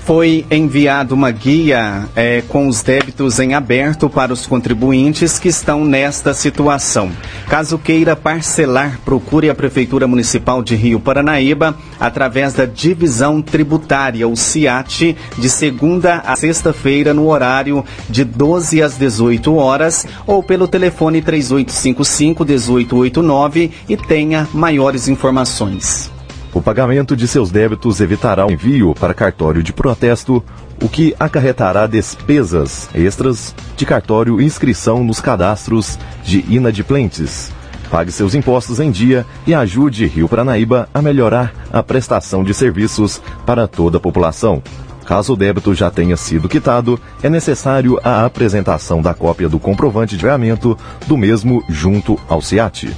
foi 0.05 0.45
enviada 0.51 1.15
uma 1.15 1.31
guia 1.31 2.05
é, 2.15 2.43
com 2.47 2.67
os 2.67 2.83
débitos 2.83 3.39
em 3.39 3.55
aberto 3.55 4.07
para 4.07 4.31
os 4.31 4.45
contribuintes 4.45 5.39
que 5.39 5.49
estão 5.49 5.83
nesta 5.83 6.31
situação. 6.31 7.09
Caso 7.49 7.79
queira 7.79 8.15
parcelar, 8.15 8.99
procure 9.03 9.49
a 9.49 9.55
Prefeitura 9.55 10.07
Municipal 10.07 10.61
de 10.61 10.75
Rio 10.75 10.99
Paranaíba 10.99 11.75
através 11.99 12.53
da 12.53 12.65
Divisão 12.65 13.41
Tributária, 13.41 14.27
o 14.27 14.35
CIAT, 14.35 15.17
de 15.39 15.49
segunda 15.49 16.17
a 16.17 16.35
sexta-feira, 16.35 17.11
no 17.11 17.27
horário 17.27 17.83
de 18.07 18.23
12 18.23 18.83
às 18.83 18.97
18 18.97 19.55
horas, 19.55 20.05
ou 20.27 20.43
pelo 20.43 20.67
telefone 20.67 21.23
3855-1889 21.23 23.71
e 23.89 23.97
tenha 23.97 24.47
maiores 24.53 25.07
informações. 25.07 26.13
O 26.55 26.61
pagamento 26.61 27.17
de 27.17 27.27
seus 27.27 27.51
débitos 27.51 27.99
evitará 27.99 28.47
o 28.47 28.49
envio 28.49 28.95
para 28.97 29.13
cartório 29.13 29.61
de 29.61 29.73
protesto, 29.73 30.41
o 30.81 30.87
que 30.87 31.13
acarretará 31.19 31.85
despesas 31.85 32.89
extras 32.95 33.53
de 33.75 33.85
cartório 33.85 34.39
e 34.39 34.45
inscrição 34.45 35.03
nos 35.03 35.19
cadastros 35.19 35.99
de 36.23 36.45
inadimplentes. 36.47 37.51
Pague 37.91 38.09
seus 38.09 38.33
impostos 38.33 38.79
em 38.79 38.89
dia 38.89 39.25
e 39.45 39.53
ajude 39.53 40.05
Rio 40.05 40.29
Paranaíba 40.29 40.87
a 40.93 41.01
melhorar 41.01 41.53
a 41.73 41.83
prestação 41.83 42.41
de 42.41 42.53
serviços 42.53 43.21
para 43.45 43.67
toda 43.67 43.97
a 43.97 44.01
população. 44.01 44.63
Caso 45.05 45.33
o 45.33 45.35
débito 45.35 45.75
já 45.75 45.91
tenha 45.91 46.15
sido 46.15 46.47
quitado, 46.47 46.97
é 47.21 47.29
necessário 47.29 47.99
a 48.01 48.25
apresentação 48.25 49.01
da 49.01 49.13
cópia 49.13 49.49
do 49.49 49.59
comprovante 49.59 50.15
de 50.15 50.23
pagamento 50.23 50.77
do 51.05 51.17
mesmo 51.17 51.61
junto 51.67 52.17
ao 52.29 52.41
CIAT. 52.41 52.95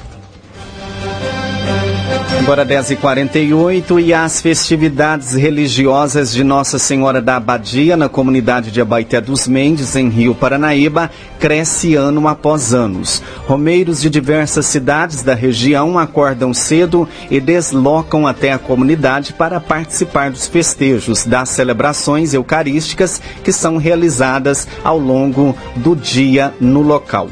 Agora 2.48 2.66
10h48 2.66 4.02
e 4.02 4.14
as 4.14 4.40
festividades 4.40 5.34
religiosas 5.34 6.32
de 6.32 6.46
Nossa 6.46 6.80
Senhora 6.80 7.22
da 7.22 7.36
Abadia 7.36 7.98
na 7.98 8.08
comunidade 8.08 8.72
de 8.72 8.80
Abaité 8.80 9.20
dos 9.20 9.50
Mendes, 9.50 9.98
em 9.98 10.08
Rio 10.08 10.34
Paranaíba, 10.34 11.12
cresce 11.42 11.96
ano 11.96 12.26
após 12.26 12.74
anos. 12.74 13.22
Romeiros 13.46 14.02
de 14.02 14.10
diversas 14.10 14.66
cidades 14.66 15.24
da 15.24 15.36
região 15.36 16.00
acordam 16.00 16.54
cedo 16.54 17.06
e 17.30 17.42
deslocam 17.42 18.26
até 18.26 18.54
a 18.54 18.58
comunidade 18.58 19.34
para 19.34 19.60
participar 19.60 20.32
dos 20.32 20.48
festejos 20.48 21.26
das 21.26 21.50
celebrações 21.50 22.34
eucarísticas 22.34 23.22
que 23.44 23.52
são 23.52 23.76
realizadas 23.76 24.66
ao 24.86 24.98
longo 24.98 25.54
do 25.76 25.98
dia 25.98 26.54
no 26.62 26.82
local. 26.82 27.28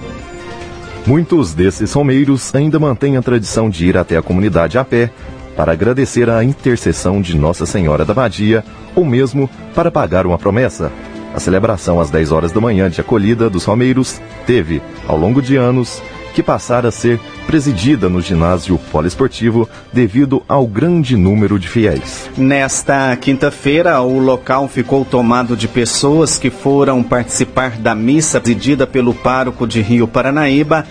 Muitos 1.07 1.53
desses 1.53 1.93
romeiros 1.93 2.53
ainda 2.55 2.79
mantêm 2.79 3.15
a 3.15 3.21
tradição 3.21 3.69
de 3.69 3.85
ir 3.85 3.95
até 3.95 4.17
a 4.17 4.23
comunidade 4.23 4.75
a 4.79 4.83
pé 4.83 5.11
para 5.55 5.71
agradecer 5.71 6.27
a 6.31 6.43
intercessão 6.43 7.21
de 7.21 7.37
Nossa 7.37 7.67
Senhora 7.67 8.03
da 8.03 8.13
Badia 8.13 8.65
ou 8.95 9.05
mesmo 9.05 9.47
para 9.75 9.91
pagar 9.91 10.25
uma 10.25 10.37
promessa. 10.37 10.91
A 11.31 11.39
celebração 11.39 11.99
às 11.99 12.09
10 12.09 12.31
horas 12.31 12.51
da 12.51 12.59
manhã 12.59 12.89
de 12.89 12.99
acolhida 12.99 13.51
dos 13.51 13.65
romeiros 13.65 14.19
teve, 14.47 14.81
ao 15.07 15.15
longo 15.15 15.43
de 15.43 15.55
anos, 15.55 16.01
que 16.35 16.43
passara 16.43 16.89
a 16.89 16.91
ser 16.91 17.17
presidida 17.47 18.09
no 18.09 18.21
ginásio 18.21 18.77
poliesportivo 18.91 19.69
devido 19.93 20.43
ao 20.49 20.67
grande 20.67 21.15
número 21.15 21.57
de 21.57 21.69
fiéis. 21.69 22.29
Nesta 22.37 23.15
quinta-feira, 23.15 24.01
o 24.01 24.19
local 24.19 24.67
ficou 24.67 25.05
tomado 25.05 25.55
de 25.55 25.67
pessoas 25.67 26.37
que 26.37 26.49
foram 26.49 27.01
participar 27.01 27.77
da 27.77 27.95
missa 27.95 28.41
presidida 28.41 28.85
pelo 28.85 29.13
pároco 29.13 29.65
de 29.65 29.81
Rio 29.81 30.09
Paranaíba, 30.09 30.85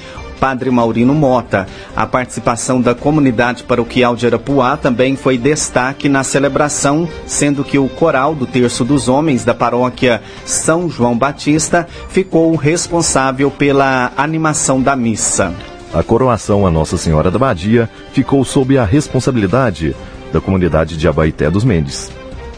Padre 0.44 0.70
Maurino 0.70 1.14
Mota. 1.14 1.66
A 1.96 2.06
participação 2.06 2.78
da 2.78 2.94
comunidade 2.94 3.62
paroquial 3.62 4.14
de 4.14 4.26
Arapuá 4.26 4.76
também 4.76 5.16
foi 5.16 5.38
destaque 5.38 6.06
na 6.06 6.22
celebração, 6.22 7.08
sendo 7.26 7.64
que 7.64 7.78
o 7.78 7.88
coral 7.88 8.34
do 8.34 8.46
Terço 8.46 8.84
dos 8.84 9.08
Homens 9.08 9.42
da 9.42 9.54
paróquia 9.54 10.20
São 10.44 10.86
João 10.90 11.16
Batista 11.16 11.88
ficou 12.10 12.54
responsável 12.56 13.50
pela 13.50 14.12
animação 14.18 14.82
da 14.82 14.94
missa. 14.94 15.50
A 15.94 16.02
coroação 16.02 16.66
a 16.66 16.70
Nossa 16.70 16.98
Senhora 16.98 17.30
da 17.30 17.38
Badia 17.38 17.88
ficou 18.12 18.44
sob 18.44 18.76
a 18.76 18.84
responsabilidade 18.84 19.96
da 20.30 20.42
comunidade 20.42 20.98
de 20.98 21.08
Abaité 21.08 21.50
dos 21.50 21.64
Mendes. 21.64 22.12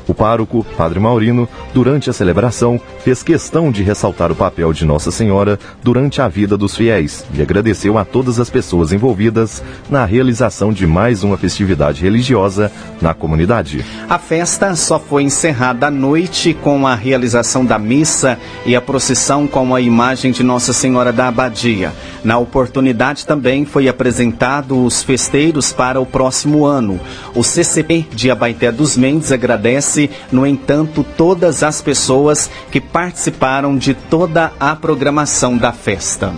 O 0.09 0.15
pároco, 0.15 0.65
Padre 0.77 1.01
Maurino, 1.01 1.49
durante 1.75 2.09
a 2.09 2.13
celebração, 2.13 2.81
fez 3.03 3.23
questão 3.23 3.73
de 3.73 3.83
ressaltar 3.83 4.31
o 4.31 4.37
papel 4.37 4.73
de 4.73 4.85
Nossa 4.85 5.11
Senhora 5.11 5.59
durante 5.83 6.23
a 6.23 6.29
vida 6.29 6.57
dos 6.57 6.77
fiéis 6.77 7.25
e 7.35 7.43
agradeceu 7.43 7.99
a 7.99 8.05
todas 8.05 8.39
as 8.39 8.49
pessoas 8.49 8.93
envolvidas 8.93 9.63
na 9.91 10.05
realização 10.05 10.73
de 10.73 10.87
mais 10.87 11.25
uma 11.25 11.37
festividade 11.37 12.03
religiosa 12.03 12.71
na 13.01 13.15
comunidade. 13.15 13.85
A 14.09 14.19
festa 14.19 14.77
só 14.77 14.99
foi 14.99 15.25
encerrada 15.25 15.89
à 15.89 15.91
noite 15.91 16.55
com 16.55 16.87
a 16.87 16.95
realização 16.95 17.65
da 17.65 17.79
missa 17.79 18.39
e 18.65 18.77
a 18.77 18.81
procissão 18.81 19.47
com 19.47 19.75
a 19.75 19.81
imagem 19.81 20.31
de 20.31 20.43
Nossa 20.43 20.73
Senhora 20.73 21.13
da 21.13 21.29
Abadia. 21.29 21.93
Na 22.23 22.39
oportunidade 22.39 23.27
também 23.27 23.65
foi 23.65 23.89
apresentado 23.89 24.85
os 24.85 25.03
festeiros 25.03 25.73
para 25.73 26.01
o 26.01 26.07
próximo 26.07 26.65
ano. 26.65 27.01
O 27.35 27.43
CCP 27.43 28.07
de 28.13 28.31
Abaité 28.31 28.71
dos 28.71 28.97
Mendes 28.97 29.33
agradece 29.33 29.96
no 30.31 30.47
entanto, 30.47 31.05
todas 31.17 31.63
as 31.63 31.81
pessoas 31.81 32.51
que 32.71 32.81
participaram 32.81 33.77
de 33.77 33.95
toda 33.95 34.53
a 34.59 34.75
programação 34.77 35.57
da 35.57 35.73
festa. 35.73 36.33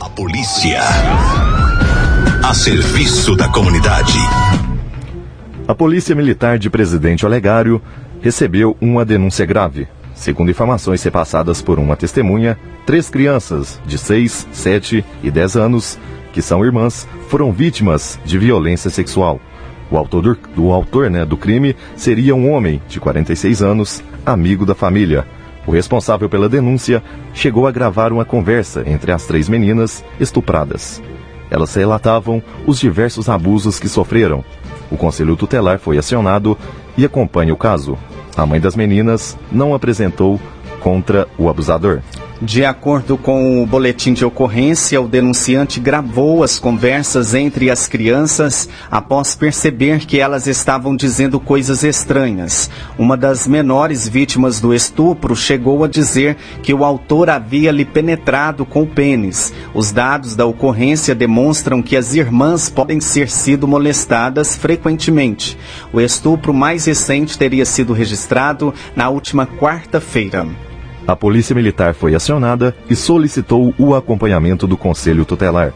A 0.00 0.08
polícia. 0.08 0.80
A 2.42 2.54
serviço 2.54 3.34
da 3.34 3.48
comunidade. 3.48 4.18
A 5.66 5.74
Polícia 5.74 6.14
Militar 6.14 6.58
de 6.58 6.70
Presidente 6.70 7.26
Olegário 7.26 7.82
recebeu 8.20 8.76
uma 8.80 9.04
denúncia 9.04 9.44
grave. 9.44 9.88
Segundo 10.14 10.50
informações 10.50 11.02
repassadas 11.02 11.60
por 11.60 11.78
uma 11.78 11.96
testemunha, 11.96 12.58
três 12.86 13.10
crianças 13.10 13.80
de 13.84 13.98
6, 13.98 14.48
7 14.52 15.04
e 15.22 15.30
10 15.30 15.56
anos, 15.56 15.98
que 16.32 16.40
são 16.40 16.64
irmãs, 16.64 17.06
foram 17.28 17.50
vítimas 17.52 18.18
de 18.24 18.38
violência 18.38 18.90
sexual. 18.90 19.40
O 19.90 19.96
autor, 19.96 20.36
do, 20.54 20.72
autor 20.72 21.10
né, 21.10 21.24
do 21.24 21.36
crime 21.36 21.76
seria 21.94 22.34
um 22.34 22.50
homem 22.50 22.82
de 22.88 22.98
46 22.98 23.62
anos, 23.62 24.02
amigo 24.24 24.66
da 24.66 24.74
família. 24.74 25.26
O 25.66 25.70
responsável 25.70 26.28
pela 26.28 26.48
denúncia 26.48 27.02
chegou 27.32 27.66
a 27.66 27.72
gravar 27.72 28.12
uma 28.12 28.24
conversa 28.24 28.82
entre 28.86 29.12
as 29.12 29.26
três 29.26 29.48
meninas 29.48 30.04
estupradas. 30.18 31.02
Elas 31.50 31.74
relatavam 31.74 32.42
os 32.66 32.78
diversos 32.78 33.28
abusos 33.28 33.78
que 33.78 33.88
sofreram. 33.88 34.44
O 34.90 34.96
conselho 34.96 35.36
tutelar 35.36 35.78
foi 35.78 35.98
acionado 35.98 36.56
e 36.96 37.04
acompanha 37.04 37.52
o 37.52 37.56
caso. 37.56 37.96
A 38.36 38.44
mãe 38.44 38.60
das 38.60 38.76
meninas 38.76 39.36
não 39.50 39.74
apresentou 39.74 40.40
contra 40.80 41.26
o 41.38 41.48
abusador. 41.48 42.02
De 42.40 42.66
acordo 42.66 43.16
com 43.16 43.62
o 43.62 43.66
boletim 43.66 44.12
de 44.12 44.22
ocorrência, 44.22 45.00
o 45.00 45.08
denunciante 45.08 45.80
gravou 45.80 46.44
as 46.44 46.58
conversas 46.58 47.34
entre 47.34 47.70
as 47.70 47.88
crianças 47.88 48.68
após 48.90 49.34
perceber 49.34 50.00
que 50.00 50.20
elas 50.20 50.46
estavam 50.46 50.94
dizendo 50.94 51.40
coisas 51.40 51.82
estranhas. 51.82 52.68
Uma 52.98 53.16
das 53.16 53.48
menores 53.48 54.06
vítimas 54.06 54.60
do 54.60 54.74
estupro 54.74 55.34
chegou 55.34 55.82
a 55.82 55.88
dizer 55.88 56.36
que 56.62 56.74
o 56.74 56.84
autor 56.84 57.30
havia 57.30 57.72
lhe 57.72 57.86
penetrado 57.86 58.66
com 58.66 58.82
o 58.82 58.86
pênis. 58.86 59.50
Os 59.72 59.90
dados 59.90 60.36
da 60.36 60.44
ocorrência 60.44 61.14
demonstram 61.14 61.80
que 61.80 61.96
as 61.96 62.14
irmãs 62.14 62.68
podem 62.68 63.00
ser 63.00 63.30
sido 63.30 63.66
molestadas 63.66 64.54
frequentemente. 64.56 65.56
O 65.90 66.02
estupro 66.02 66.52
mais 66.52 66.84
recente 66.84 67.38
teria 67.38 67.64
sido 67.64 67.94
registrado 67.94 68.74
na 68.94 69.08
última 69.08 69.46
quarta-feira. 69.46 70.46
A 71.06 71.14
Polícia 71.14 71.54
Militar 71.54 71.94
foi 71.94 72.16
acionada 72.16 72.74
e 72.90 72.96
solicitou 72.96 73.72
o 73.78 73.94
acompanhamento 73.94 74.66
do 74.66 74.76
Conselho 74.76 75.24
Tutelar. 75.24 75.72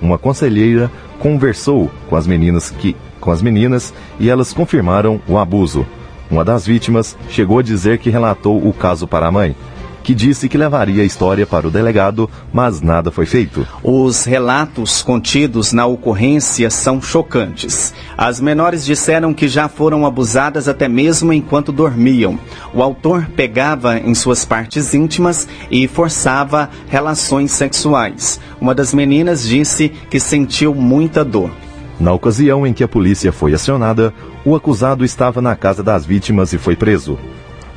Uma 0.00 0.18
conselheira 0.18 0.90
conversou 1.18 1.90
com 2.08 2.16
as 2.16 2.26
meninas 2.26 2.70
que 2.70 2.94
com 3.18 3.30
as 3.30 3.40
meninas 3.40 3.94
e 4.20 4.28
elas 4.28 4.52
confirmaram 4.52 5.18
o 5.26 5.38
abuso. 5.38 5.86
Uma 6.30 6.44
das 6.44 6.66
vítimas 6.66 7.16
chegou 7.30 7.60
a 7.60 7.62
dizer 7.62 7.96
que 7.96 8.10
relatou 8.10 8.68
o 8.68 8.72
caso 8.74 9.08
para 9.08 9.26
a 9.26 9.32
mãe 9.32 9.56
que 10.04 10.14
disse 10.14 10.50
que 10.50 10.58
levaria 10.58 11.02
a 11.02 11.06
história 11.06 11.46
para 11.46 11.66
o 11.66 11.70
delegado, 11.70 12.28
mas 12.52 12.82
nada 12.82 13.10
foi 13.10 13.24
feito. 13.24 13.66
Os 13.82 14.24
relatos 14.24 15.02
contidos 15.02 15.72
na 15.72 15.86
ocorrência 15.86 16.68
são 16.68 17.00
chocantes. 17.00 17.94
As 18.16 18.38
menores 18.38 18.84
disseram 18.84 19.32
que 19.32 19.48
já 19.48 19.66
foram 19.66 20.04
abusadas 20.04 20.68
até 20.68 20.86
mesmo 20.88 21.32
enquanto 21.32 21.72
dormiam. 21.72 22.38
O 22.74 22.82
autor 22.82 23.26
pegava 23.34 23.98
em 23.98 24.14
suas 24.14 24.44
partes 24.44 24.92
íntimas 24.92 25.48
e 25.70 25.88
forçava 25.88 26.68
relações 26.86 27.50
sexuais. 27.50 28.38
Uma 28.60 28.74
das 28.74 28.92
meninas 28.92 29.48
disse 29.48 29.88
que 29.88 30.20
sentiu 30.20 30.74
muita 30.74 31.24
dor. 31.24 31.50
Na 31.98 32.12
ocasião 32.12 32.66
em 32.66 32.74
que 32.74 32.84
a 32.84 32.88
polícia 32.88 33.32
foi 33.32 33.54
acionada, 33.54 34.12
o 34.44 34.54
acusado 34.54 35.02
estava 35.02 35.40
na 35.40 35.56
casa 35.56 35.82
das 35.82 36.04
vítimas 36.04 36.52
e 36.52 36.58
foi 36.58 36.76
preso. 36.76 37.18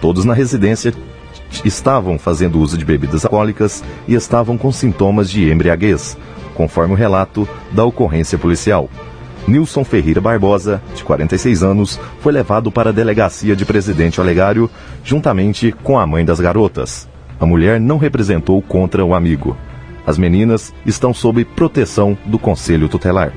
Todos 0.01 0.25
na 0.25 0.33
residência 0.33 0.93
estavam 1.63 2.17
fazendo 2.17 2.59
uso 2.59 2.77
de 2.77 2.85
bebidas 2.85 3.25
alcoólicas 3.25 3.83
e 4.07 4.13
estavam 4.13 4.57
com 4.57 4.71
sintomas 4.71 5.29
de 5.29 5.51
embriaguez, 5.51 6.17
conforme 6.53 6.93
o 6.93 6.97
relato 6.97 7.47
da 7.71 7.83
ocorrência 7.83 8.37
policial. 8.37 8.89
Nilson 9.47 9.85
Ferreira 9.85 10.19
Barbosa, 10.19 10.81
de 10.93 11.03
46 11.03 11.63
anos, 11.63 11.99
foi 12.19 12.33
levado 12.33 12.69
para 12.69 12.89
a 12.89 12.93
delegacia 12.93 13.55
de 13.55 13.65
Presidente 13.65 14.19
Olegário, 14.19 14.69
juntamente 15.03 15.71
com 15.83 15.97
a 15.97 16.05
mãe 16.05 16.25
das 16.25 16.39
garotas. 16.39 17.07
A 17.39 17.45
mulher 17.45 17.79
não 17.79 17.97
representou 17.97 18.61
contra 18.61 19.05
o 19.05 19.13
amigo. 19.13 19.55
As 20.05 20.17
meninas 20.17 20.73
estão 20.85 21.13
sob 21.13 21.45
proteção 21.45 22.17
do 22.25 22.37
Conselho 22.37 22.89
Tutelar. 22.89 23.31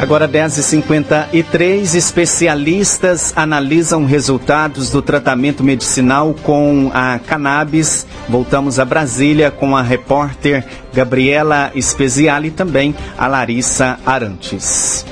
Agora 0.00 0.26
10h53, 0.26 1.94
especialistas 1.94 3.34
analisam 3.36 4.06
resultados 4.06 4.90
do 4.90 5.02
tratamento 5.02 5.62
medicinal 5.62 6.34
com 6.42 6.90
a 6.94 7.18
cannabis. 7.18 8.06
Voltamos 8.26 8.78
a 8.78 8.84
Brasília 8.86 9.50
com 9.50 9.76
a 9.76 9.82
repórter 9.82 10.64
Gabriela 10.94 11.70
Speziali 11.78 12.48
e 12.48 12.50
também 12.50 12.94
a 13.18 13.26
Larissa 13.26 14.00
Arantes. 14.06 15.04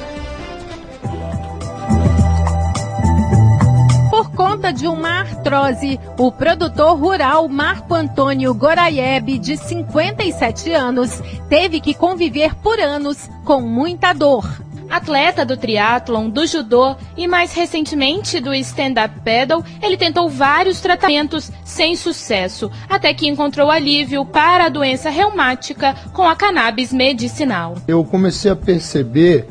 Por 4.11 4.31
conta 4.31 4.73
de 4.73 4.89
uma 4.89 5.21
artrose, 5.21 6.01
o 6.17 6.33
produtor 6.33 6.99
rural 6.99 7.47
Marco 7.47 7.95
Antônio 7.95 8.55
Goraieb, 8.55 9.39
de 9.39 9.59
57 9.59 10.73
anos, 10.73 11.23
teve 11.51 11.79
que 11.79 11.93
conviver 11.93 12.55
por 12.55 12.81
anos 12.81 13.29
com 13.45 13.61
muita 13.61 14.15
dor 14.15 14.67
Atleta 14.91 15.45
do 15.45 15.57
triatlon, 15.57 16.31
do 16.31 16.47
judô 16.47 16.97
e 17.17 17.27
mais 17.27 17.53
recentemente 17.53 18.41
do 18.41 18.55
stand-up 18.55 19.15
paddle, 19.21 19.65
ele 19.83 19.97
tentou 19.97 20.29
vários 20.29 20.81
tratamentos 20.81 21.51
sem 21.65 21.95
sucesso, 21.95 22.71
até 22.89 23.13
que 23.13 23.29
encontrou 23.29 23.71
alívio 23.71 24.25
para 24.25 24.67
a 24.67 24.69
doença 24.69 25.11
reumática 25.11 25.95
com 26.13 26.23
a 26.23 26.35
cannabis 26.35 26.93
medicinal. 26.93 27.77
Eu 27.87 28.05
comecei 28.05 28.51
a 28.51 28.57
perceber 28.57 29.47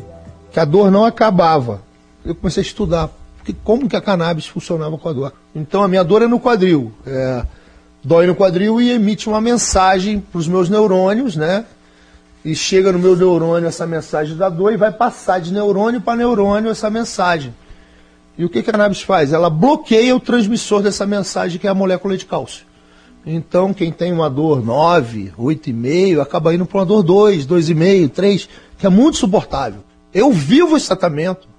que 0.51 0.59
a 0.59 0.65
dor 0.65 0.89
não 0.89 1.05
acabava. 1.05 1.81
Eu 2.25 2.35
comecei 2.35 2.61
a 2.61 2.65
estudar 2.65 3.09
como 3.63 3.87
que 3.87 3.95
a 3.95 4.01
cannabis 4.01 4.47
funcionava 4.47 4.97
com 4.97 5.07
a 5.07 5.13
dor. 5.13 5.33
Então 5.55 5.83
a 5.83 5.87
minha 5.87 6.03
dor 6.03 6.21
é 6.21 6.27
no 6.27 6.39
quadril. 6.39 6.91
É, 7.05 7.43
dói 8.03 8.25
no 8.27 8.35
quadril 8.35 8.81
e 8.81 8.91
emite 8.91 9.29
uma 9.29 9.39
mensagem 9.39 10.19
para 10.19 10.39
os 10.39 10.47
meus 10.47 10.69
neurônios, 10.69 11.35
né? 11.35 11.65
E 12.47 12.55
chega 12.55 12.93
no 12.93 12.99
meu 12.99 13.13
neurônio 13.13 13.67
essa 13.67 13.85
mensagem 13.85 14.37
da 14.37 14.47
dor 14.47 14.71
e 14.71 14.77
vai 14.77 14.89
passar 14.89 15.41
de 15.41 15.51
neurônio 15.51 15.99
para 15.99 16.15
neurônio 16.15 16.71
essa 16.71 16.89
mensagem. 16.89 17.53
E 18.37 18.45
o 18.45 18.49
que, 18.49 18.63
que 18.63 18.69
a 18.69 18.71
cannabis 18.71 19.01
faz? 19.01 19.33
Ela 19.33 19.49
bloqueia 19.49 20.15
o 20.15 20.19
transmissor 20.19 20.81
dessa 20.81 21.05
mensagem, 21.05 21.59
que 21.59 21.67
é 21.67 21.69
a 21.69 21.75
molécula 21.75 22.15
de 22.15 22.25
cálcio. 22.25 22.65
Então, 23.25 23.73
quem 23.73 23.91
tem 23.91 24.13
uma 24.13 24.29
dor 24.29 24.63
9, 24.63 25.33
8,5, 25.37 26.21
acaba 26.21 26.55
indo 26.55 26.65
para 26.65 26.77
uma 26.77 26.85
dor 26.85 27.03
2, 27.03 27.45
2,5, 27.45 28.09
3, 28.11 28.49
que 28.77 28.85
é 28.85 28.89
muito 28.89 29.17
suportável. 29.17 29.83
Eu 30.13 30.31
vivo 30.31 30.77
esse 30.77 30.87
tratamento. 30.87 31.49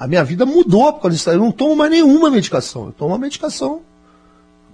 A 0.00 0.06
minha 0.06 0.24
vida 0.24 0.46
mudou 0.46 0.94
por 0.94 1.02
causa 1.02 1.14
disso. 1.14 1.28
Eu 1.28 1.40
não 1.40 1.52
tomo 1.52 1.76
mais 1.76 1.90
nenhuma 1.90 2.30
medicação. 2.30 2.86
Eu 2.86 2.92
tomo 2.92 3.10
uma 3.10 3.18
medicação 3.18 3.82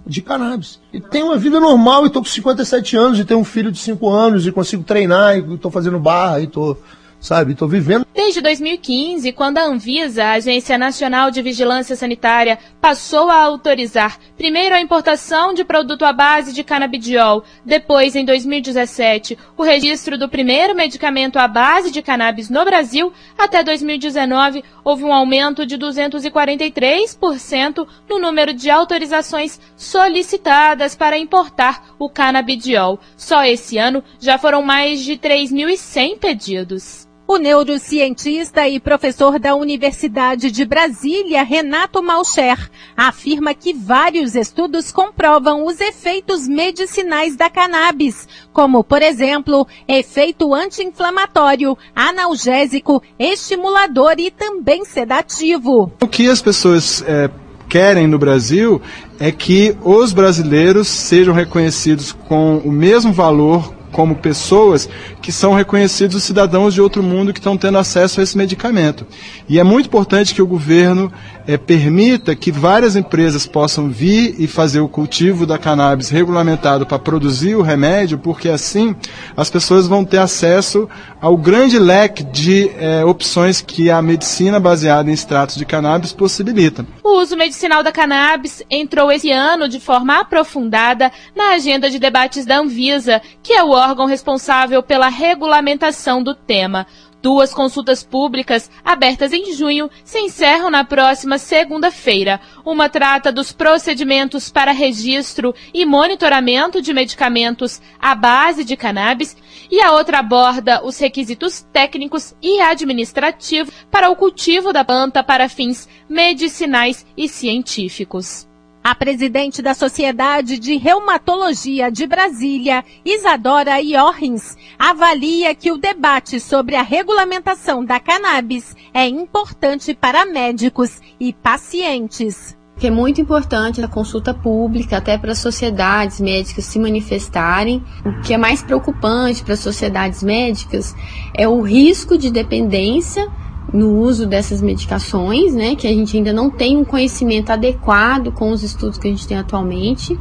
de 0.05 0.21
cannabis. 0.21 0.79
E 0.91 0.99
tenho 0.99 1.27
uma 1.27 1.37
vida 1.37 1.59
normal 1.59 2.05
e 2.05 2.09
tô 2.09 2.19
com 2.19 2.27
57 2.27 2.97
anos 2.97 3.19
e 3.19 3.25
tenho 3.25 3.39
um 3.39 3.45
filho 3.45 3.71
de 3.71 3.79
5 3.79 4.09
anos 4.09 4.45
e 4.45 4.51
consigo 4.51 4.83
treinar 4.83 5.37
e 5.37 5.57
tô 5.57 5.69
fazendo 5.69 5.99
barra 5.99 6.41
e 6.41 6.47
tô 6.47 6.75
sabe? 7.19 7.53
Estou 7.53 7.67
vivendo. 7.67 8.05
Desde 8.13 8.41
2015, 8.41 9.31
quando 9.33 9.57
a 9.57 9.65
Anvisa, 9.65 10.23
a 10.23 10.33
Agência 10.33 10.77
Nacional 10.77 11.31
de 11.31 11.41
Vigilância 11.41 11.95
Sanitária, 11.95 12.59
passou 12.79 13.29
a 13.29 13.41
autorizar 13.41 14.19
primeiro 14.37 14.75
a 14.75 14.81
importação 14.81 15.53
de 15.53 15.65
produto 15.65 16.05
à 16.05 16.13
base 16.13 16.53
de 16.53 16.63
canabidiol, 16.63 17.43
depois, 17.65 18.15
em 18.15 18.23
2017, 18.23 19.37
o 19.57 19.63
registro 19.63 20.17
do 20.17 20.29
primeiro 20.29 20.75
medicamento 20.75 21.37
à 21.37 21.47
base 21.47 21.91
de 21.91 22.01
cannabis 22.01 22.49
no 22.49 22.63
Brasil, 22.63 23.11
até 23.37 23.63
2019 23.63 24.63
houve 24.83 25.03
um 25.03 25.13
aumento 25.13 25.65
de 25.65 25.77
243% 25.77 27.87
no 28.09 28.19
número 28.19 28.53
de 28.53 28.69
autorizações 28.69 29.59
solicitadas 29.75 30.95
para 30.95 31.17
importar 31.17 31.95
o 31.99 32.09
canabidiol. 32.09 32.99
Só 33.17 33.43
esse 33.43 33.77
ano 33.77 34.01
já 34.19 34.37
foram 34.37 34.61
mais 34.61 35.03
de 35.03 35.17
3.100 35.17 36.17
pedidos. 36.17 37.08
O 37.31 37.37
neurocientista 37.37 38.67
e 38.67 38.79
professor 38.79 39.37
da 39.37 39.53
Universidade 39.53 40.49
de 40.49 40.65
Brasília, 40.65 41.43
Renato 41.43 42.01
Malcher, 42.01 42.57
afirma 42.97 43.53
que 43.53 43.71
vários 43.71 44.33
estudos 44.33 44.91
comprovam 44.91 45.63
os 45.63 45.79
efeitos 45.79 46.47
medicinais 46.47 47.35
da 47.35 47.47
cannabis, 47.47 48.27
como, 48.51 48.83
por 48.83 49.03
exemplo, 49.03 49.67
efeito 49.87 50.55
anti-inflamatório, 50.55 51.77
analgésico, 51.95 52.99
estimulador 53.19 54.15
e 54.17 54.31
também 54.31 54.83
sedativo. 54.83 55.91
O 56.01 56.07
que 56.07 56.27
as 56.27 56.41
pessoas 56.41 57.03
é, 57.05 57.29
querem 57.69 58.07
no 58.07 58.17
Brasil 58.17 58.81
é 59.19 59.31
que 59.31 59.77
os 59.83 60.13
brasileiros 60.13 60.87
sejam 60.87 61.35
reconhecidos 61.35 62.11
com 62.11 62.57
o 62.57 62.71
mesmo 62.71 63.13
valor 63.13 63.77
como 63.91 64.15
pessoas 64.15 64.89
que 65.21 65.31
são 65.31 65.53
reconhecidos 65.53 66.23
cidadãos 66.23 66.73
de 66.73 66.81
outro 66.81 67.01
mundo 67.01 67.33
que 67.33 67.39
estão 67.39 67.57
tendo 67.57 67.77
acesso 67.77 68.19
a 68.19 68.23
esse 68.23 68.37
medicamento. 68.37 69.05
E 69.47 69.59
é 69.59 69.63
muito 69.63 69.87
importante 69.87 70.33
que 70.33 70.41
o 70.41 70.47
governo 70.47 71.11
é, 71.47 71.57
permita 71.57 72.35
que 72.35 72.51
várias 72.51 72.95
empresas 72.95 73.47
possam 73.47 73.89
vir 73.89 74.35
e 74.37 74.47
fazer 74.47 74.79
o 74.79 74.87
cultivo 74.87 75.45
da 75.45 75.57
cannabis 75.57 76.09
regulamentado 76.09 76.85
para 76.85 76.99
produzir 76.99 77.55
o 77.55 77.61
remédio, 77.61 78.17
porque 78.19 78.49
assim 78.49 78.95
as 79.35 79.49
pessoas 79.49 79.87
vão 79.87 80.05
ter 80.05 80.19
acesso 80.19 80.87
ao 81.19 81.35
grande 81.35 81.79
leque 81.79 82.23
de 82.23 82.69
é, 82.77 83.03
opções 83.03 83.61
que 83.61 83.89
a 83.89 84.01
medicina 84.01 84.59
baseada 84.59 85.09
em 85.09 85.13
extratos 85.13 85.55
de 85.55 85.65
cannabis 85.65 86.13
possibilita. 86.13 86.85
O 87.03 87.21
uso 87.21 87.35
medicinal 87.35 87.83
da 87.83 87.91
cannabis 87.91 88.63
entrou 88.69 89.11
esse 89.11 89.31
ano 89.31 89.67
de 89.67 89.79
forma 89.79 90.19
aprofundada 90.19 91.11
na 91.35 91.53
agenda 91.53 91.89
de 91.89 91.97
debates 91.97 92.45
da 92.45 92.59
Anvisa, 92.59 93.21
que 93.41 93.53
é 93.53 93.63
o 93.63 93.73
órgão 93.79 94.05
responsável 94.05 94.83
pela 94.83 95.07
regulamentação 95.07 96.21
do 96.21 96.35
tema. 96.35 96.85
Duas 97.21 97.53
consultas 97.53 98.01
públicas, 98.01 98.71
abertas 98.83 99.33
em 99.33 99.53
junho, 99.53 99.89
se 100.05 100.19
encerram 100.19 100.69
na 100.69 100.85
próxima 100.85 101.37
segunda-feira. 101.37 102.39
Uma 102.65 102.87
trata 102.87 103.29
dos 103.29 103.51
procedimentos 103.51 104.49
para 104.49 104.71
registro 104.71 105.53
e 105.73 105.85
monitoramento 105.85 106.81
de 106.81 106.93
medicamentos 106.93 107.81
à 107.99 108.15
base 108.15 108.63
de 108.63 108.77
cannabis 108.77 109.35
e 109.69 109.81
a 109.81 109.91
outra 109.91 110.19
aborda 110.19 110.81
os 110.83 110.97
requisitos 110.97 111.61
técnicos 111.73 112.33
e 112.41 112.61
administrativos 112.61 113.73
para 113.91 114.09
o 114.09 114.15
cultivo 114.15 114.71
da 114.71 114.85
planta 114.85 115.21
para 115.21 115.49
fins 115.49 115.89
medicinais 116.07 117.05
e 117.17 117.27
científicos. 117.27 118.48
A 118.89 118.95
presidente 118.95 119.61
da 119.61 119.75
Sociedade 119.75 120.57
de 120.57 120.75
Reumatologia 120.75 121.91
de 121.91 122.07
Brasília, 122.07 122.83
Isadora 123.05 123.79
Iorrins, 123.79 124.57
avalia 124.79 125.53
que 125.53 125.71
o 125.71 125.77
debate 125.77 126.39
sobre 126.39 126.75
a 126.75 126.81
regulamentação 126.81 127.85
da 127.85 127.99
cannabis 127.99 128.75
é 128.91 129.07
importante 129.07 129.93
para 129.93 130.25
médicos 130.25 130.99
e 131.19 131.31
pacientes 131.31 132.57
que 132.79 132.87
é 132.87 132.89
muito 132.89 133.19
importante 133.19 133.83
a 133.83 133.89
consulta 133.89 134.33
pública, 134.33 134.97
até 134.97 135.17
para 135.17 135.33
as 135.33 135.39
sociedades 135.39 136.21
médicas 136.21 136.63
se 136.63 136.79
manifestarem. 136.79 137.83
O 138.05 138.21
que 138.21 138.33
é 138.33 138.37
mais 138.37 138.63
preocupante 138.63 139.43
para 139.43 139.53
as 139.53 139.59
sociedades 139.59 140.23
médicas 140.23 140.95
é 141.33 141.45
o 141.45 141.59
risco 141.61 142.17
de 142.17 142.31
dependência 142.31 143.29
no 143.73 143.99
uso 143.99 144.25
dessas 144.25 144.61
medicações, 144.61 145.53
né, 145.53 145.75
que 145.75 145.87
a 145.87 145.91
gente 145.91 146.17
ainda 146.17 146.33
não 146.33 146.49
tem 146.49 146.77
um 146.77 146.83
conhecimento 146.83 147.51
adequado 147.51 148.31
com 148.31 148.51
os 148.51 148.63
estudos 148.63 148.97
que 148.97 149.07
a 149.07 149.11
gente 149.11 149.27
tem 149.27 149.37
atualmente, 149.37 150.17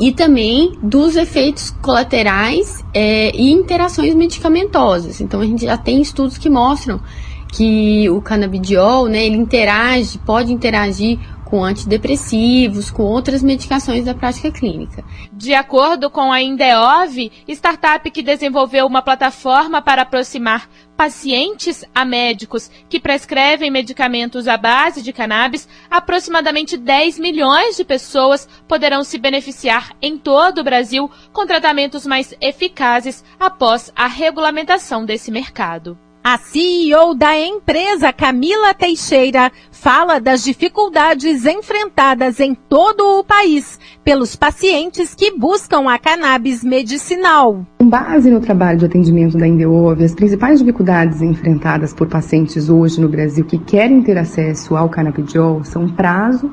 e 0.00 0.12
também 0.12 0.72
dos 0.82 1.16
efeitos 1.16 1.70
colaterais 1.82 2.84
é, 2.92 3.34
e 3.34 3.50
interações 3.50 4.14
medicamentosas. 4.14 5.20
Então 5.20 5.40
a 5.40 5.46
gente 5.46 5.64
já 5.64 5.76
tem 5.76 6.00
estudos 6.00 6.38
que 6.38 6.48
mostram 6.48 7.00
que 7.48 8.10
o 8.10 8.20
canabidiol, 8.20 9.06
né, 9.06 9.24
ele 9.24 9.36
interage, 9.36 10.18
pode 10.18 10.52
interagir 10.52 11.18
com 11.54 11.64
antidepressivos, 11.64 12.90
com 12.90 13.04
outras 13.04 13.40
medicações 13.40 14.04
da 14.04 14.12
prática 14.12 14.50
clínica. 14.50 15.04
De 15.32 15.54
acordo 15.54 16.10
com 16.10 16.32
a 16.32 16.42
Indeov, 16.42 17.30
startup 17.46 18.10
que 18.10 18.24
desenvolveu 18.24 18.84
uma 18.84 19.00
plataforma 19.00 19.80
para 19.80 20.02
aproximar 20.02 20.68
pacientes 20.96 21.84
a 21.94 22.04
médicos 22.04 22.68
que 22.88 22.98
prescrevem 22.98 23.70
medicamentos 23.70 24.48
à 24.48 24.56
base 24.56 25.00
de 25.00 25.12
cannabis, 25.12 25.68
aproximadamente 25.88 26.76
10 26.76 27.20
milhões 27.20 27.76
de 27.76 27.84
pessoas 27.84 28.48
poderão 28.66 29.04
se 29.04 29.16
beneficiar 29.16 29.92
em 30.02 30.18
todo 30.18 30.58
o 30.58 30.64
Brasil 30.64 31.08
com 31.32 31.46
tratamentos 31.46 32.04
mais 32.04 32.34
eficazes 32.40 33.24
após 33.38 33.92
a 33.94 34.08
regulamentação 34.08 35.04
desse 35.04 35.30
mercado. 35.30 35.96
A 36.26 36.38
CEO 36.38 37.14
da 37.14 37.38
empresa, 37.38 38.10
Camila 38.10 38.72
Teixeira, 38.72 39.52
fala 39.70 40.18
das 40.18 40.42
dificuldades 40.42 41.44
enfrentadas 41.44 42.40
em 42.40 42.54
todo 42.54 43.18
o 43.18 43.22
país 43.22 43.78
pelos 44.02 44.34
pacientes 44.34 45.14
que 45.14 45.32
buscam 45.32 45.86
a 45.86 45.98
cannabis 45.98 46.64
medicinal. 46.64 47.66
Com 47.78 47.90
base 47.90 48.30
no 48.30 48.40
trabalho 48.40 48.78
de 48.78 48.86
atendimento 48.86 49.36
da 49.36 49.46
Indeove, 49.46 50.02
as 50.02 50.14
principais 50.14 50.60
dificuldades 50.60 51.20
enfrentadas 51.20 51.92
por 51.92 52.08
pacientes 52.08 52.70
hoje 52.70 53.02
no 53.02 53.08
Brasil 53.10 53.44
que 53.44 53.58
querem 53.58 54.02
ter 54.02 54.16
acesso 54.16 54.74
ao 54.74 54.88
canabidiol 54.88 55.62
são 55.62 55.86
prazo 55.90 56.50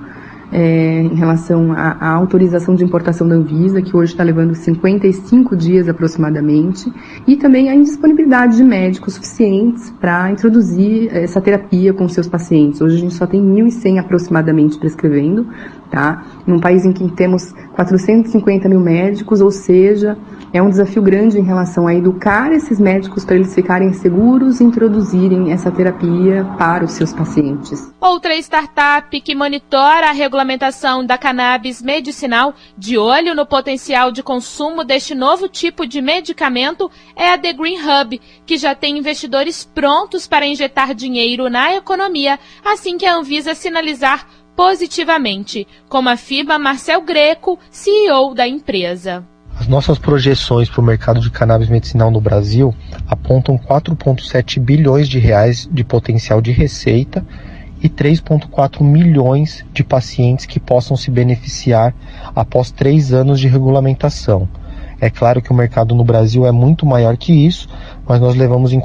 é, 0.51 1.01
em 1.01 1.15
relação 1.15 1.71
à, 1.73 2.09
autorização 2.13 2.75
de 2.75 2.83
importação 2.83 3.27
da 3.27 3.35
Anvisa, 3.35 3.81
que 3.81 3.95
hoje 3.95 4.11
está 4.11 4.23
levando 4.23 4.53
55 4.53 5.55
dias 5.55 5.87
aproximadamente, 5.87 6.91
e 7.27 7.37
também 7.37 7.69
a 7.69 7.75
indisponibilidade 7.75 8.57
de 8.57 8.63
médicos 8.63 9.13
suficientes 9.13 9.91
para 9.99 10.29
introduzir 10.31 11.09
essa 11.15 11.39
terapia 11.39 11.93
com 11.93 12.07
seus 12.09 12.27
pacientes. 12.27 12.81
Hoje 12.81 12.97
a 12.97 12.99
gente 12.99 13.13
só 13.13 13.25
tem 13.25 13.41
1.100 13.41 13.99
aproximadamente 13.99 14.77
prescrevendo, 14.77 15.47
tá? 15.91 16.23
Num 16.47 16.59
país 16.59 16.85
em 16.85 16.93
que 16.93 17.07
temos 17.11 17.51
450 17.75 18.67
mil 18.69 18.79
médicos, 18.79 19.41
ou 19.41 19.51
seja, 19.51 20.17
é 20.53 20.61
um 20.61 20.69
desafio 20.69 21.01
grande 21.01 21.37
em 21.37 21.43
relação 21.43 21.87
a 21.87 21.93
educar 21.93 22.51
esses 22.51 22.79
médicos 22.79 23.23
para 23.23 23.35
eles 23.35 23.53
ficarem 23.53 23.93
seguros 23.93 24.59
e 24.59 24.63
introduzirem 24.63 25.51
essa 25.51 25.71
terapia 25.71 26.45
para 26.57 26.83
os 26.83 26.93
seus 26.93 27.13
pacientes. 27.13 27.91
Outra 27.99 28.35
startup 28.37 29.21
que 29.21 29.35
monitora 29.35 30.09
a 30.09 30.11
regulamentação 30.11 31.05
da 31.05 31.17
cannabis 31.17 31.81
medicinal, 31.81 32.53
de 32.77 32.97
olho 32.97 33.35
no 33.35 33.45
potencial 33.45 34.11
de 34.11 34.23
consumo 34.23 34.83
deste 34.83 35.13
novo 35.13 35.47
tipo 35.47 35.85
de 35.85 36.01
medicamento, 36.01 36.89
é 37.15 37.33
a 37.33 37.37
The 37.37 37.53
Green 37.53 37.77
Hub, 37.79 38.19
que 38.45 38.57
já 38.57 38.73
tem 38.73 38.97
investidores 38.97 39.63
prontos 39.63 40.27
para 40.27 40.45
injetar 40.45 40.93
dinheiro 40.93 41.49
na 41.49 41.75
economia 41.75 42.39
assim 42.63 42.97
que 42.97 43.05
a 43.05 43.15
Anvisa 43.15 43.53
sinalizar 43.55 44.27
positivamente, 44.55 45.67
como 45.89 46.09
afirma 46.09 46.59
Marcel 46.59 47.01
Greco, 47.01 47.57
CEO 47.69 48.33
da 48.33 48.47
empresa. 48.47 49.23
As 49.55 49.67
nossas 49.67 49.99
projeções 49.99 50.69
para 50.69 50.81
o 50.81 50.83
mercado 50.83 51.19
de 51.19 51.29
cannabis 51.29 51.69
medicinal 51.69 52.09
no 52.09 52.21
Brasil 52.21 52.73
apontam 53.07 53.57
4,7 53.57 54.59
bilhões 54.59 55.07
de 55.07 55.19
reais 55.19 55.69
de 55.71 55.83
potencial 55.83 56.41
de 56.41 56.51
receita 56.51 57.25
e 57.81 57.89
3,4 57.89 58.81
milhões 58.81 59.65
de 59.73 59.83
pacientes 59.83 60.45
que 60.45 60.59
possam 60.59 60.95
se 60.95 61.11
beneficiar 61.11 61.93
após 62.35 62.71
três 62.71 63.11
anos 63.11 63.39
de 63.39 63.47
regulamentação. 63.47 64.47
É 64.99 65.09
claro 65.09 65.41
que 65.41 65.51
o 65.51 65.55
mercado 65.55 65.95
no 65.95 66.03
Brasil 66.03 66.45
é 66.45 66.51
muito 66.51 66.85
maior 66.85 67.17
que 67.17 67.33
isso, 67.33 67.67
mas 68.07 68.21
nós 68.21 68.35
levamos 68.35 68.71
em 68.71 68.79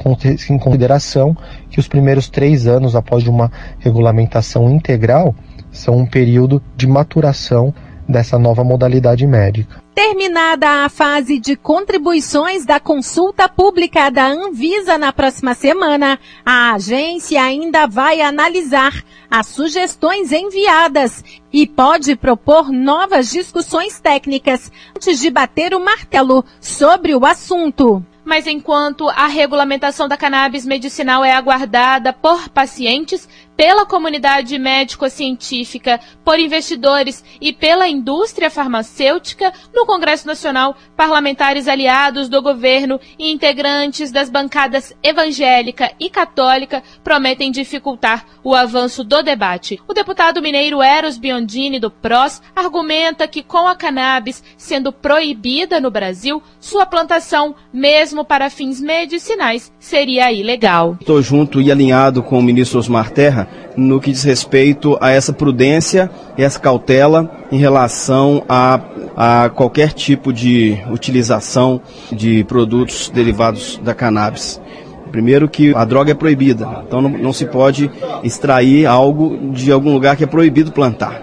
consideração 0.58 1.36
que 1.68 1.78
os 1.78 1.86
primeiros 1.86 2.30
três 2.30 2.66
anos 2.66 2.96
após 2.96 3.26
uma 3.26 3.52
regulamentação 3.78 4.70
integral 4.70 5.34
são 5.76 5.96
um 5.96 6.06
período 6.06 6.62
de 6.76 6.86
maturação 6.86 7.74
dessa 8.08 8.38
nova 8.38 8.62
modalidade 8.62 9.26
médica. 9.26 9.82
Terminada 9.94 10.84
a 10.84 10.88
fase 10.88 11.38
de 11.38 11.56
contribuições 11.56 12.64
da 12.64 12.78
consulta 12.78 13.48
pública 13.48 14.10
da 14.10 14.26
Anvisa 14.26 14.98
na 14.98 15.12
próxima 15.12 15.54
semana, 15.54 16.18
a 16.44 16.74
agência 16.74 17.42
ainda 17.42 17.86
vai 17.86 18.20
analisar 18.20 19.02
as 19.30 19.46
sugestões 19.46 20.32
enviadas 20.32 21.24
e 21.52 21.66
pode 21.66 22.14
propor 22.14 22.70
novas 22.70 23.30
discussões 23.30 23.98
técnicas 23.98 24.70
antes 24.94 25.18
de 25.18 25.30
bater 25.30 25.74
o 25.74 25.80
martelo 25.80 26.44
sobre 26.60 27.14
o 27.14 27.24
assunto 27.24 28.04
mas 28.26 28.44
enquanto 28.48 29.08
a 29.08 29.28
regulamentação 29.28 30.08
da 30.08 30.16
cannabis 30.16 30.66
medicinal 30.66 31.24
é 31.24 31.32
aguardada 31.32 32.12
por 32.12 32.48
pacientes, 32.48 33.28
pela 33.56 33.86
comunidade 33.86 34.58
médico-científica, 34.58 35.98
por 36.24 36.38
investidores 36.38 37.24
e 37.40 37.52
pela 37.52 37.88
indústria 37.88 38.50
farmacêutica, 38.50 39.52
no 39.74 39.86
Congresso 39.86 40.26
Nacional, 40.26 40.76
parlamentares 40.96 41.66
aliados 41.66 42.28
do 42.28 42.42
governo 42.42 43.00
e 43.18 43.32
integrantes 43.32 44.12
das 44.12 44.28
bancadas 44.28 44.92
evangélica 45.02 45.90
e 45.98 46.10
católica 46.10 46.82
prometem 47.02 47.50
dificultar 47.50 48.26
o 48.44 48.54
avanço 48.54 49.02
do 49.02 49.22
debate. 49.22 49.80
O 49.88 49.94
deputado 49.94 50.42
mineiro 50.42 50.82
Eros 50.82 51.16
Biondini, 51.16 51.80
do 51.80 51.90
PROS, 51.90 52.42
argumenta 52.54 53.26
que 53.26 53.42
com 53.42 53.66
a 53.66 53.74
cannabis 53.74 54.44
sendo 54.56 54.92
proibida 54.92 55.80
no 55.80 55.90
Brasil, 55.90 56.42
sua 56.60 56.84
plantação, 56.84 57.54
mesmo 57.72 58.24
para 58.24 58.50
fins 58.50 58.80
medicinais, 58.80 59.72
seria 59.78 60.30
ilegal. 60.30 60.96
Estou 61.00 61.22
junto 61.22 61.60
e 61.60 61.72
alinhado 61.72 62.22
com 62.22 62.38
o 62.38 62.42
ministro 62.42 62.78
Osmar 62.78 63.10
Terra 63.10 63.45
no 63.76 64.00
que 64.00 64.10
diz 64.10 64.22
respeito 64.22 64.96
a 65.00 65.10
essa 65.10 65.32
prudência 65.32 66.10
e 66.36 66.42
essa 66.42 66.58
cautela 66.58 67.30
em 67.52 67.58
relação 67.58 68.42
a, 68.48 68.80
a 69.16 69.48
qualquer 69.50 69.92
tipo 69.92 70.32
de 70.32 70.78
utilização 70.90 71.80
de 72.10 72.42
produtos 72.44 73.10
derivados 73.12 73.80
da 73.82 73.94
cannabis. 73.94 74.60
Primeiro 75.10 75.48
que 75.48 75.74
a 75.74 75.84
droga 75.84 76.10
é 76.10 76.14
proibida, 76.14 76.82
então 76.86 77.00
não, 77.00 77.10
não 77.10 77.32
se 77.32 77.46
pode 77.46 77.90
extrair 78.24 78.86
algo 78.86 79.52
de 79.52 79.70
algum 79.70 79.92
lugar 79.92 80.16
que 80.16 80.24
é 80.24 80.26
proibido 80.26 80.72
plantar. 80.72 81.22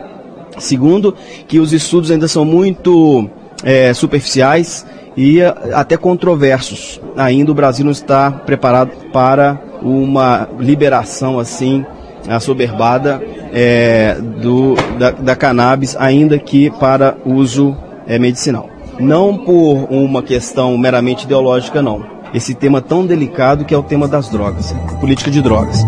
Segundo, 0.57 1.15
que 1.47 1.59
os 1.59 1.73
estudos 1.73 2.11
ainda 2.11 2.27
são 2.27 2.45
muito 2.45 3.29
é, 3.63 3.93
superficiais 3.93 4.85
e 5.17 5.41
até 5.73 5.97
controversos. 5.97 7.01
Ainda 7.15 7.51
o 7.51 7.55
Brasil 7.55 7.85
não 7.85 7.91
está 7.91 8.31
preparado 8.31 8.91
para 9.11 9.59
uma 9.81 10.47
liberação 10.59 11.39
assim 11.39 11.85
assoberbada 12.27 13.21
é, 13.53 14.15
do, 14.41 14.75
da, 14.97 15.11
da, 15.11 15.35
cannabis, 15.35 15.95
ainda 15.99 16.37
que 16.39 16.69
para 16.71 17.17
uso 17.25 17.75
é, 18.07 18.17
medicinal. 18.17 18.69
Não 18.99 19.37
por 19.37 19.87
uma 19.89 20.21
questão 20.21 20.77
meramente 20.77 21.25
ideológica, 21.25 21.81
não. 21.81 22.05
Esse 22.33 22.53
tema 22.53 22.81
tão 22.81 23.05
delicado 23.05 23.65
que 23.65 23.73
é 23.73 23.77
o 23.77 23.83
tema 23.83 24.07
das 24.07 24.29
drogas, 24.29 24.73
política 24.99 25.29
de 25.29 25.41
drogas. 25.41 25.83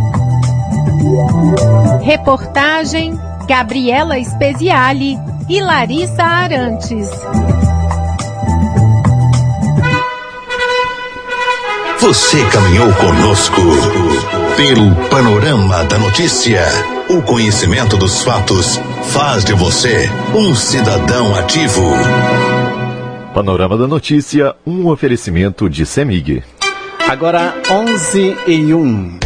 Reportagem 2.02 3.18
Gabriela 3.48 4.16
Speziali 4.24 5.18
e 5.48 5.62
Larissa 5.62 6.24
Arantes. 6.24 7.10
Você 12.00 12.44
caminhou 12.50 12.92
conosco 12.94 13.62
pelo 14.56 14.96
panorama 15.10 15.84
da 15.84 15.98
notícia. 15.98 16.64
O 17.10 17.22
conhecimento 17.22 17.98
dos 17.98 18.24
fatos 18.24 18.80
faz 19.12 19.44
de 19.44 19.54
você 19.54 20.10
um 20.34 20.56
cidadão 20.56 21.36
ativo. 21.36 21.84
Panorama 23.34 23.78
da 23.78 23.86
notícia, 23.86 24.56
um 24.66 24.88
oferecimento 24.88 25.70
de 25.70 25.86
Semig. 25.86 26.42
Agora 27.06 27.54
11 27.70 28.38
e 28.48 28.74
1. 28.74 29.20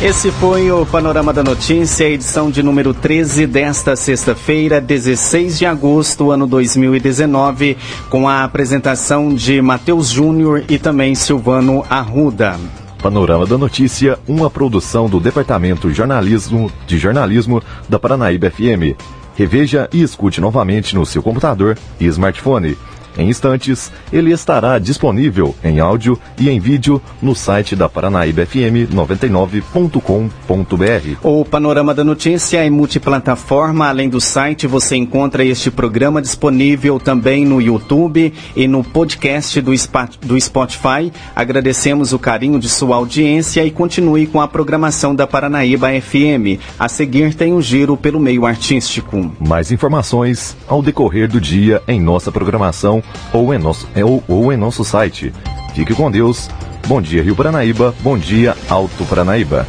Esse 0.00 0.30
foi 0.30 0.70
o 0.70 0.86
Panorama 0.86 1.32
da 1.32 1.42
Notícia, 1.42 2.08
edição 2.08 2.50
de 2.50 2.62
número 2.62 2.94
13 2.94 3.46
desta 3.46 3.96
sexta-feira, 3.96 4.80
16 4.80 5.58
de 5.58 5.66
agosto, 5.66 6.30
ano 6.30 6.46
2019, 6.46 7.76
com 8.08 8.26
a 8.26 8.44
apresentação 8.44 9.34
de 9.34 9.60
Matheus 9.60 10.08
Júnior 10.08 10.64
e 10.68 10.78
também 10.78 11.14
Silvano 11.14 11.84
Arruda. 11.90 12.56
Panorama 13.02 13.46
da 13.46 13.56
Notícia, 13.56 14.18
uma 14.26 14.50
produção 14.50 15.08
do 15.08 15.20
Departamento 15.20 15.90
Jornalismo 15.90 16.70
de 16.86 16.98
Jornalismo 16.98 17.62
da 17.88 17.98
Paranaíba 17.98 18.50
FM. 18.50 18.98
Reveja 19.36 19.88
e 19.92 20.02
escute 20.02 20.40
novamente 20.40 20.96
no 20.96 21.06
seu 21.06 21.22
computador 21.22 21.78
e 22.00 22.06
smartphone. 22.06 22.76
Em 23.18 23.28
instantes, 23.28 23.92
ele 24.12 24.32
estará 24.32 24.78
disponível 24.78 25.52
em 25.64 25.80
áudio 25.80 26.16
e 26.38 26.48
em 26.48 26.60
vídeo 26.60 27.02
no 27.20 27.34
site 27.34 27.74
da 27.74 27.88
Paranaíba 27.88 28.46
FM 28.46 28.94
99.com.br. 28.94 31.18
O 31.24 31.44
Panorama 31.44 31.92
da 31.92 32.04
Notícia 32.04 32.64
é 32.64 32.70
multiplataforma. 32.70 33.88
Além 33.88 34.08
do 34.08 34.20
site, 34.20 34.68
você 34.68 34.94
encontra 34.94 35.44
este 35.44 35.68
programa 35.68 36.22
disponível 36.22 37.00
também 37.00 37.44
no 37.44 37.60
YouTube 37.60 38.32
e 38.54 38.68
no 38.68 38.84
podcast 38.84 39.60
do 39.60 40.40
Spotify. 40.40 41.12
Agradecemos 41.34 42.12
o 42.12 42.20
carinho 42.20 42.60
de 42.60 42.68
sua 42.68 42.94
audiência 42.94 43.64
e 43.64 43.72
continue 43.72 44.28
com 44.28 44.40
a 44.40 44.46
programação 44.46 45.12
da 45.12 45.26
Paranaíba 45.26 45.88
FM. 46.00 46.62
A 46.78 46.88
seguir 46.88 47.34
tem 47.34 47.52
um 47.52 47.60
giro 47.60 47.96
pelo 47.96 48.20
meio 48.20 48.46
artístico. 48.46 49.32
Mais 49.40 49.72
informações 49.72 50.56
ao 50.68 50.80
decorrer 50.80 51.28
do 51.28 51.40
dia 51.40 51.82
em 51.88 52.00
nossa 52.00 52.30
programação 52.30 53.02
ou 53.32 53.52
em 53.52 53.58
nosso, 53.58 53.88
é, 53.94 54.04
ou, 54.04 54.22
ou 54.28 54.52
em 54.52 54.56
nosso 54.56 54.84
site. 54.84 55.32
Fique 55.74 55.94
com 55.94 56.10
Deus. 56.10 56.48
Bom 56.86 57.00
dia, 57.02 57.22
Rio 57.22 57.36
Paranaíba. 57.36 57.94
Bom 58.00 58.16
dia, 58.16 58.56
Alto 58.68 59.04
Paranaíba. 59.04 59.66